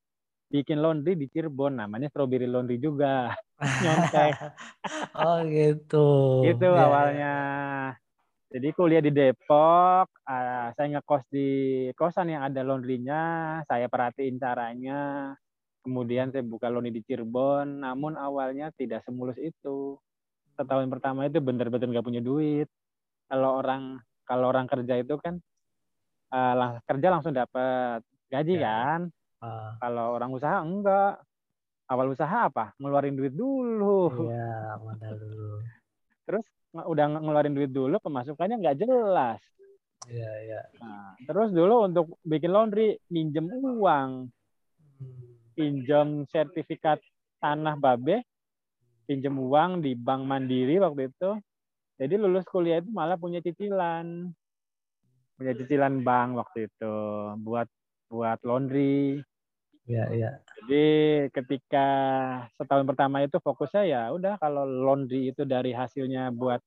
bikin 0.46 0.78
laundry 0.78 1.18
di 1.18 1.26
Cirebon 1.26 1.82
namanya 1.82 2.06
Strawberry 2.10 2.46
Laundry 2.46 2.78
juga. 2.78 3.34
Nyontek. 3.84 4.32
oh 5.16 5.38
gitu. 5.48 6.08
Gitu 6.46 6.66
yeah. 6.66 6.84
awalnya. 6.86 7.34
Jadi 8.46 8.68
kuliah 8.72 9.02
di 9.02 9.10
Depok, 9.10 10.06
uh, 10.22 10.68
saya 10.72 10.86
ngekos 10.86 11.26
di 11.34 11.48
kosan 11.98 12.30
yang 12.30 12.46
ada 12.46 12.62
laundrynya, 12.62 13.58
saya 13.66 13.90
perhatiin 13.90 14.38
caranya, 14.38 15.34
kemudian 15.82 16.30
saya 16.30 16.46
buka 16.46 16.70
laundry 16.70 16.94
di 16.94 17.02
Cirebon, 17.02 17.82
namun 17.82 18.14
awalnya 18.14 18.70
tidak 18.78 19.02
semulus 19.02 19.34
itu. 19.42 19.98
Setahun 20.54 20.86
pertama 20.88 21.26
itu 21.26 21.42
benar-benar 21.42 21.90
nggak 21.90 22.06
punya 22.06 22.22
duit. 22.22 22.70
Kalau 23.26 23.58
orang 23.58 23.98
kalau 24.22 24.50
orang 24.54 24.70
kerja 24.70 24.94
itu 25.02 25.18
kan 25.18 25.42
uh, 26.32 26.80
kerja 26.86 27.08
langsung 27.12 27.34
dapat 27.34 28.00
gaji 28.30 28.54
ya. 28.58 28.62
kan. 28.62 29.00
Uh. 29.42 29.70
Kalau 29.82 30.16
orang 30.16 30.30
usaha 30.34 30.62
enggak. 30.62 31.20
Awal 31.86 32.18
usaha 32.18 32.50
apa? 32.50 32.74
Ngeluarin 32.82 33.14
duit 33.14 33.30
dulu. 33.30 34.26
Iya, 34.26 34.74
modal 34.82 35.14
dulu. 35.22 35.50
Terus 36.26 36.46
udah 36.74 37.04
ngeluarin 37.22 37.54
duit 37.54 37.70
dulu 37.70 37.96
pemasukannya 38.02 38.58
nggak 38.58 38.78
jelas. 38.82 39.38
Iya, 40.06 40.32
iya. 40.44 40.60
Nah, 40.78 41.18
terus 41.26 41.50
dulu 41.50 41.88
untuk 41.88 42.20
bikin 42.22 42.52
laundry 42.52 43.00
minjem 43.10 43.48
uang. 43.50 44.30
Pinjam 45.56 46.28
sertifikat 46.28 47.00
tanah 47.40 47.80
babe, 47.80 48.22
pinjam 49.08 49.34
uang 49.40 49.80
di 49.80 49.96
Bank 49.96 50.28
Mandiri 50.28 50.76
waktu 50.78 51.08
itu. 51.08 51.30
Jadi 51.96 52.14
lulus 52.20 52.44
kuliah 52.44 52.84
itu 52.84 52.92
malah 52.92 53.16
punya 53.16 53.40
cicilan. 53.40 54.30
Punya 55.36 55.52
cicilan 55.52 56.00
bank 56.00 56.40
waktu 56.40 56.72
itu 56.72 56.96
buat 57.44 57.68
buat 58.08 58.40
laundry. 58.42 59.20
Iya, 59.86 60.04
iya. 60.10 60.30
Jadi 60.58 60.86
ketika 61.30 61.88
setahun 62.58 62.88
pertama 62.88 63.22
itu 63.22 63.38
fokusnya 63.38 63.84
ya 63.86 64.02
udah 64.10 64.34
kalau 64.40 64.66
laundry 64.66 65.30
itu 65.30 65.46
dari 65.46 65.70
hasilnya 65.70 66.34
buat 66.34 66.58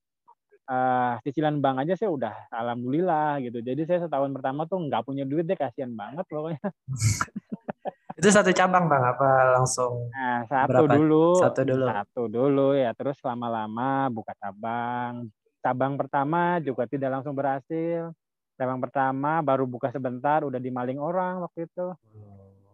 uh, 0.69 1.17
cicilan 1.25 1.59
bank 1.59 1.83
aja 1.83 1.93
sih 1.97 2.07
udah 2.07 2.47
alhamdulillah 2.53 3.41
gitu. 3.43 3.59
Jadi 3.59 3.81
saya 3.89 4.05
setahun 4.05 4.31
pertama 4.31 4.69
tuh 4.69 4.79
nggak 4.87 5.03
punya 5.03 5.25
duit 5.25 5.49
deh 5.49 5.57
kasihan 5.57 5.91
banget 5.91 6.23
pokoknya. 6.29 6.61
itu 8.19 8.29
satu 8.29 8.51
cabang 8.51 8.85
bang 8.87 9.03
apa 9.03 9.59
langsung? 9.59 10.11
Nah, 10.13 10.45
satu 10.45 10.85
berapa? 10.85 10.95
dulu. 10.95 11.27
Satu 11.41 11.61
dulu. 11.65 11.85
Satu 11.89 12.21
dulu 12.29 12.67
ya 12.77 12.91
terus 12.93 13.17
lama-lama 13.25 14.07
buka 14.13 14.31
cabang. 14.37 15.27
Cabang 15.59 15.99
pertama 15.99 16.61
juga 16.63 16.87
tidak 16.87 17.19
langsung 17.19 17.35
berhasil. 17.35 18.15
Cabang 18.59 18.83
pertama 18.83 19.39
baru 19.39 19.63
buka 19.63 19.87
sebentar 19.87 20.43
udah 20.43 20.59
dimaling 20.59 20.99
orang 20.99 21.39
waktu 21.47 21.63
itu. 21.63 21.95
Hmm 21.95 22.29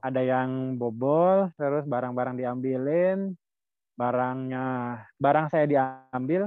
ada 0.05 0.21
yang 0.21 0.77
bobol 0.77 1.49
terus 1.57 1.81
barang-barang 1.89 2.37
diambilin 2.37 3.33
barangnya 3.97 5.01
barang 5.17 5.47
saya 5.49 5.65
diambil 5.65 6.45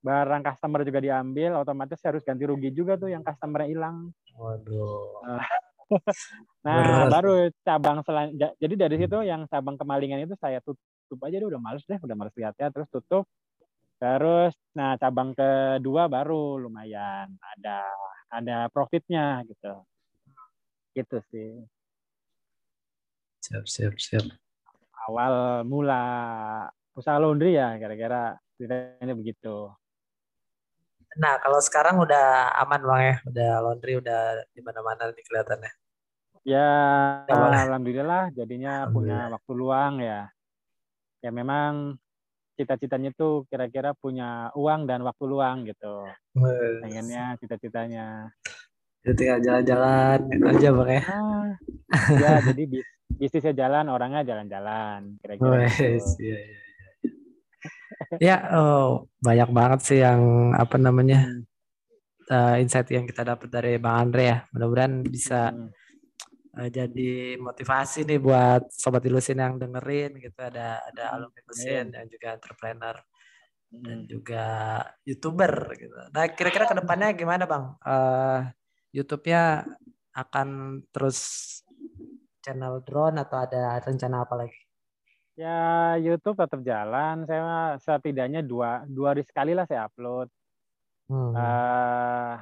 barang 0.00 0.42
customer 0.46 0.86
juga 0.86 1.02
diambil 1.02 1.58
otomatis 1.58 1.98
saya 1.98 2.14
harus 2.14 2.24
ganti 2.24 2.46
rugi 2.46 2.70
juga 2.70 2.94
tuh 2.94 3.10
yang 3.10 3.26
customer 3.26 3.66
hilang 3.66 4.14
waduh 4.38 5.18
nah 6.66 7.02
Berat. 7.02 7.10
baru 7.10 7.32
cabang 7.66 7.98
selan 8.06 8.30
jadi 8.38 8.74
dari 8.78 8.96
situ 9.00 9.16
yang 9.26 9.50
cabang 9.50 9.74
kemalingan 9.74 10.22
itu 10.22 10.38
saya 10.38 10.62
tutup 10.62 11.18
aja 11.26 11.42
deh 11.42 11.48
udah 11.50 11.58
males 11.60 11.82
deh 11.88 11.98
udah 11.98 12.14
males 12.14 12.34
lihatnya 12.38 12.70
terus 12.70 12.86
tutup 12.94 13.26
terus 13.98 14.54
nah 14.70 14.94
cabang 15.00 15.34
kedua 15.34 16.06
baru 16.06 16.62
lumayan 16.62 17.32
ada 17.42 17.82
ada 18.30 18.70
profitnya 18.70 19.42
gitu 19.44 19.74
gitu 20.94 21.18
sih 21.34 21.66
Siap, 23.40 23.64
siap, 23.64 23.96
siap. 23.96 24.28
Awal 25.08 25.64
mula 25.64 26.04
usaha 26.92 27.16
laundry 27.16 27.56
ya, 27.56 27.72
kira-kira 27.80 28.36
ceritanya 28.54 29.16
begitu. 29.16 29.72
Nah, 31.18 31.40
kalau 31.42 31.58
sekarang 31.58 31.98
udah 31.98 32.52
aman 32.62 32.80
bang 32.84 33.00
ya, 33.02 33.16
udah 33.26 33.50
laundry 33.64 33.98
udah 33.98 34.44
di 34.54 34.60
mana-mana 34.60 35.10
nih 35.10 35.24
kelihatannya. 35.26 35.72
Ya, 36.44 36.70
ya 37.26 37.34
alhamdulillah 37.66 38.30
jadinya 38.36 38.86
alhamdulillah. 38.86 38.92
punya 38.94 39.18
waktu 39.34 39.52
luang 39.56 39.94
ya. 40.04 40.30
Ya 41.24 41.30
memang 41.32 41.96
cita-citanya 42.60 43.10
tuh 43.16 43.48
kira-kira 43.48 43.96
punya 43.96 44.52
uang 44.52 44.84
dan 44.84 45.00
waktu 45.00 45.24
luang 45.24 45.64
gitu. 45.64 46.04
Pengennya 46.84 47.40
cita-citanya. 47.40 48.28
Jadi 49.00 49.16
tinggal 49.16 49.40
jalan-jalan 49.40 50.20
aja 50.44 50.68
bang 50.76 50.90
ya. 50.92 51.02
Ah, 51.08 51.48
ya 52.20 52.32
jadi 52.52 52.62
bis 52.68 52.84
bisnisnya 53.16 53.54
jalan, 53.56 53.88
orangnya 53.88 54.28
jalan-jalan. 54.28 55.16
Kira-kira. 55.24 55.48
Oh, 55.48 55.56
gitu. 55.56 55.84
iya, 56.20 56.36
iya, 56.36 56.38
iya. 56.44 56.58
ya, 58.20 58.36
oh, 58.60 59.08
banyak 59.24 59.48
banget 59.56 59.80
sih 59.88 59.98
yang 60.04 60.52
apa 60.52 60.76
namanya 60.76 61.24
uh, 62.28 62.60
insight 62.60 62.92
yang 62.92 63.08
kita 63.08 63.24
dapat 63.24 63.48
dari 63.48 63.80
Bang 63.80 64.08
Andre 64.08 64.22
ya. 64.28 64.38
Mudah-mudahan 64.52 64.94
bisa 65.08 65.48
hmm. 65.48 65.79
Uh, 66.56 66.70
jadi 66.70 67.36
motivasi 67.38 68.06
nih 68.06 68.20
buat 68.22 68.70
sobat 68.72 69.04
ilusin 69.06 69.38
yang 69.38 69.58
dengerin 69.60 70.18
gitu. 70.18 70.38
Ada 70.38 70.82
ada 70.90 71.04
hmm. 71.10 71.14
alumni 71.18 71.42
mesin 71.46 71.84
hmm. 71.90 71.94
dan 71.94 72.04
juga 72.10 72.26
entrepreneur 72.34 72.96
hmm. 73.70 73.82
dan 73.84 73.98
juga 74.06 74.46
youtuber 75.06 75.52
gitu. 75.78 75.94
Nah, 76.10 76.24
kira-kira 76.34 76.64
ke 76.66 76.76
depannya 76.78 77.08
gimana 77.14 77.44
Bang? 77.46 77.64
Uh, 77.82 78.50
YouTube-nya 78.90 79.66
akan 80.10 80.80
terus 80.90 81.18
channel 82.42 82.82
drone 82.82 83.20
atau 83.20 83.38
ada 83.38 83.78
rencana 83.78 84.26
apa 84.26 84.34
lagi? 84.46 84.60
Ya 85.38 85.96
YouTube 85.96 86.36
tetap 86.36 86.60
jalan. 86.66 87.24
Saya 87.24 87.78
setidaknya 87.80 88.44
dua 88.44 88.84
dua 88.84 89.14
hari 89.14 89.22
sekali 89.24 89.54
lah 89.54 89.64
saya 89.64 89.86
upload. 89.88 90.28
Hmm. 91.10 91.32
Uh, 91.34 92.34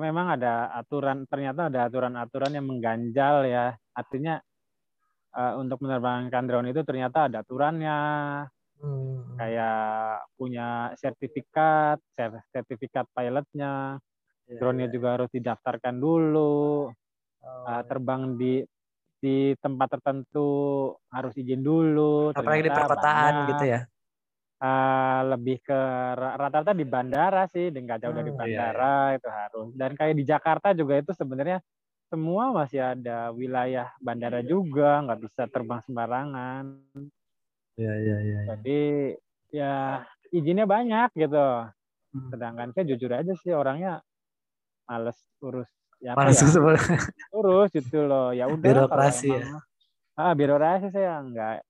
memang 0.00 0.38
ada 0.38 0.72
aturan 0.74 1.24
ternyata 1.28 1.68
ada 1.68 1.86
aturan-aturan 1.86 2.52
yang 2.54 2.66
mengganjal 2.66 3.46
ya. 3.46 3.74
Artinya 3.96 4.40
uh, 5.36 5.54
untuk 5.60 5.80
menerbangkan 5.84 6.44
drone 6.48 6.72
itu 6.72 6.82
ternyata 6.82 7.28
ada 7.30 7.44
aturannya. 7.44 7.98
Hmm. 8.76 9.40
Kayak 9.40 10.28
punya 10.36 10.92
sertifikat, 11.00 11.96
sertifikat 12.52 13.08
pilotnya. 13.12 13.96
Yeah, 14.46 14.60
Drone-nya 14.62 14.86
yeah. 14.88 14.94
juga 14.94 15.08
harus 15.16 15.30
didaftarkan 15.32 15.96
dulu. 15.96 16.92
Oh, 17.46 17.66
uh, 17.66 17.82
terbang 17.86 18.36
di 18.36 18.62
di 19.16 19.56
tempat 19.58 19.98
tertentu 19.98 20.48
harus 21.08 21.32
izin 21.34 21.64
dulu. 21.64 22.30
Apalagi 22.36 22.68
di 22.68 22.72
perkotaan 22.72 23.32
banyak. 23.32 23.48
gitu 23.56 23.64
ya? 23.64 23.80
Uh, 24.56 25.36
lebih 25.36 25.60
ke 25.60 25.80
rata-rata 26.16 26.72
di 26.72 26.88
bandara 26.88 27.44
sih, 27.52 27.68
dan 27.68 27.84
nggak 27.84 28.00
jauh 28.00 28.16
dari 28.16 28.32
iya, 28.32 28.38
bandara 28.40 28.88
iya, 28.88 29.04
iya. 29.12 29.16
itu 29.20 29.28
harus. 29.28 29.68
Dan 29.76 29.90
kayak 29.92 30.14
di 30.16 30.24
Jakarta 30.24 30.68
juga 30.72 30.94
itu 30.96 31.12
sebenarnya 31.12 31.60
semua 32.08 32.56
masih 32.56 32.80
ada 32.80 33.36
wilayah 33.36 33.92
bandara 34.00 34.40
juga, 34.40 35.04
nggak 35.04 35.20
bisa 35.28 35.44
terbang 35.52 35.84
sembarangan. 35.84 36.72
Iya 37.76 37.94
iya 38.00 38.16
iya. 38.24 38.38
Ya. 38.40 38.40
Jadi 38.56 38.80
ya 39.52 39.74
izinnya 40.32 40.64
banyak 40.64 41.12
gitu. 41.20 41.46
Hmm. 42.16 42.28
Sedangkan 42.32 42.72
saya 42.72 42.84
jujur 42.88 43.12
aja 43.12 43.36
sih 43.36 43.52
orangnya 43.52 44.00
males 44.88 45.20
urus 45.44 45.68
ya 46.00 46.16
Malas 46.16 46.40
ya? 46.40 46.48
Urus 47.36 47.68
gitu 47.76 48.08
loh. 48.08 48.32
Ya 48.32 48.48
udah. 48.48 48.88
Birokrasi 48.88 49.36
ya. 49.36 49.60
Ah, 50.16 50.32
birokrasi 50.32 50.88
saya 50.88 51.20
enggak 51.20 51.60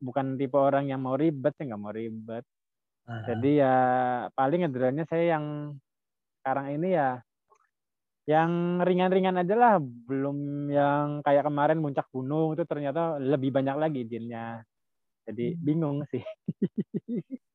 bukan 0.00 0.40
tipe 0.40 0.56
orang 0.56 0.88
yang 0.90 1.00
mau 1.02 1.14
ribet, 1.14 1.52
saya 1.56 1.74
nggak 1.74 1.82
mau 1.82 1.94
ribet. 1.94 2.44
Uh. 3.06 3.22
Jadi 3.28 3.50
ya 3.62 3.76
paling 4.34 4.66
ngedronnya 4.66 5.04
saya 5.06 5.38
yang 5.38 5.76
sekarang 6.42 6.78
ini 6.78 6.94
ya 6.94 7.20
yang 8.26 8.82
ringan-ringan 8.82 9.38
aja 9.38 9.54
lah, 9.54 9.74
belum 9.78 10.66
yang 10.74 11.22
kayak 11.22 11.46
kemarin 11.46 11.78
muncak 11.78 12.10
gunung 12.10 12.58
itu 12.58 12.66
ternyata 12.66 13.22
lebih 13.22 13.54
banyak 13.54 13.76
lagi 13.78 14.02
izinnya. 14.02 14.66
Jadi 15.26 15.54
hmm. 15.54 15.62
bingung 15.62 15.98
sih. 16.10 16.22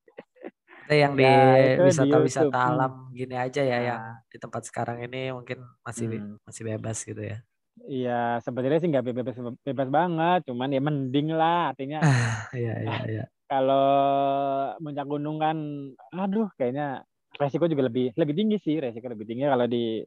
yang 0.92 1.16
di 1.16 1.24
ya, 1.24 1.80
wisata-wisata 1.88 2.52
alam 2.52 3.16
gini 3.16 3.32
aja 3.40 3.64
ya 3.64 3.80
nah. 3.80 3.84
yang 3.84 4.02
di 4.28 4.36
tempat 4.36 4.68
sekarang 4.68 5.00
ini 5.08 5.32
mungkin 5.32 5.64
masih 5.88 6.20
hmm. 6.20 6.44
masih 6.44 6.64
bebas 6.68 6.98
gitu 7.04 7.24
ya. 7.24 7.40
Iya, 7.90 8.38
sebenarnya 8.46 8.80
sih 8.82 8.90
nggak 8.90 9.06
bebas 9.10 9.38
bebas 9.66 9.90
banget, 9.90 10.40
cuman 10.46 10.70
ya 10.70 10.82
mending 10.84 11.34
lah 11.34 11.74
artinya. 11.74 12.00
Iya 12.54 12.74
iya 12.86 12.98
iya. 13.10 13.26
Kalau 13.50 13.88
puncak 14.80 15.08
gunung 15.10 15.42
kan, 15.42 15.58
aduh 16.14 16.48
kayaknya 16.56 17.04
resiko 17.36 17.66
juga 17.68 17.90
lebih 17.90 18.14
lebih 18.16 18.36
tinggi 18.38 18.58
sih, 18.62 18.78
resiko 18.78 19.10
lebih 19.10 19.28
tinggi 19.28 19.50
kalau 19.50 19.66
di 19.66 20.06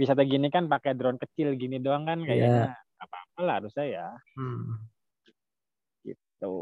wisata 0.00 0.24
gini 0.24 0.48
kan 0.48 0.64
pakai 0.64 0.96
drone 0.96 1.20
kecil 1.20 1.60
gini 1.60 1.76
doang 1.76 2.08
kan 2.08 2.24
kayaknya 2.24 2.72
yeah. 2.72 3.04
apa-apa 3.04 3.40
lah 3.44 3.54
harus 3.60 3.72
saya. 3.76 4.16
Hmm. 4.32 4.80
Gitu. 6.02 6.54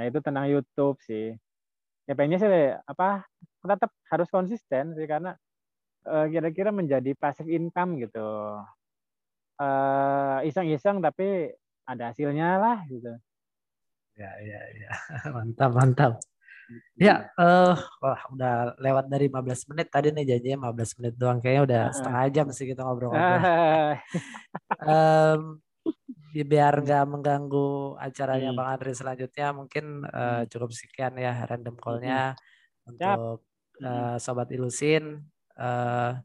Nah 0.00 0.04
itu 0.08 0.18
tentang 0.24 0.48
YouTube 0.48 0.96
sih. 1.04 1.36
Ya 2.06 2.14
pengennya 2.14 2.38
sih 2.40 2.50
apa 2.86 3.26
tetap 3.66 3.90
harus 4.08 4.28
konsisten 4.30 4.94
sih 4.94 5.06
karena 5.10 5.34
eh, 6.06 6.26
kira-kira 6.30 6.70
menjadi 6.72 7.12
passive 7.18 7.50
income 7.52 8.00
gitu. 8.00 8.26
Uh, 9.56 10.44
iseng-iseng 10.44 11.00
tapi 11.00 11.52
ada 11.88 12.12
hasilnya 12.12 12.60
lah 12.60 12.78
gitu. 12.90 13.12
Ya 14.16 14.30
ya 14.40 14.60
ya 14.76 14.92
mantap 15.36 15.70
mantap. 15.72 16.12
Ya, 16.98 17.30
uh, 17.38 17.78
wah 18.02 18.20
udah 18.34 18.74
lewat 18.82 19.06
dari 19.06 19.30
15 19.30 19.70
menit 19.70 19.86
tadi 19.86 20.10
nih 20.10 20.34
janjinya 20.34 20.74
15 20.74 20.98
menit 20.98 21.14
doang. 21.14 21.38
Kayaknya 21.38 21.62
udah 21.62 21.82
setengah 21.94 22.22
jam 22.34 22.46
sih 22.50 22.66
kita 22.66 22.82
ngobrol-ngobrol. 22.82 23.38
um, 24.90 25.40
biar 26.34 26.74
nggak 26.82 27.04
mengganggu 27.06 27.94
acaranya 28.02 28.50
hmm. 28.50 28.58
Bang 28.58 28.68
Andri 28.74 28.92
selanjutnya, 28.98 29.54
mungkin 29.54 29.84
uh, 30.10 30.42
cukup 30.50 30.74
sekian 30.74 31.14
ya 31.14 31.46
random 31.46 31.78
call-nya 31.78 32.34
hmm. 32.34 32.88
untuk 32.90 33.46
uh, 33.86 34.16
Sobat 34.18 34.50
Ilusin. 34.50 35.22
Uh, 35.54 36.18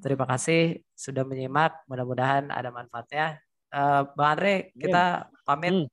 terima 0.00 0.24
kasih 0.28 0.80
sudah 0.96 1.22
menyimak. 1.22 1.84
Mudah-mudahan 1.90 2.48
ada 2.52 2.72
manfaatnya. 2.72 3.40
Uh, 3.70 4.08
Bang 4.14 4.38
Andre, 4.38 4.70
kita 4.76 5.28
pamit. 5.44 5.74
Hmm. 5.74 5.86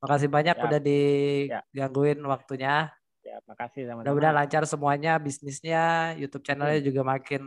Makasih 0.00 0.28
banyak 0.32 0.56
ya. 0.56 0.64
udah 0.64 0.80
digangguin 0.80 2.18
ya. 2.18 2.26
waktunya. 2.26 2.74
Ya, 3.20 3.36
makasih 3.44 3.84
sama-sama. 3.84 4.00
Mudah-mudahan 4.02 4.36
lancar 4.36 4.62
semuanya, 4.64 5.20
bisnisnya, 5.20 6.16
YouTube 6.16 6.42
channelnya 6.42 6.80
hmm. 6.80 6.88
juga 6.88 7.02
makin 7.04 7.42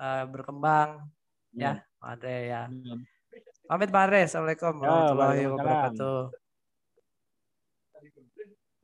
uh, 0.00 0.24
berkembang. 0.26 1.06
Ya, 1.52 1.76
hmm. 1.76 1.80
Ya, 1.80 1.98
Pak 2.00 2.08
Andre 2.16 2.36
ya. 2.48 2.62
Hmm. 2.66 3.00
Pamit 3.68 3.88
Pak 3.92 4.02
Andre. 4.08 4.20
Assalamualaikum 4.24 4.72
warahmatullahi 4.80 5.44
wabarakatuh. 5.48 6.41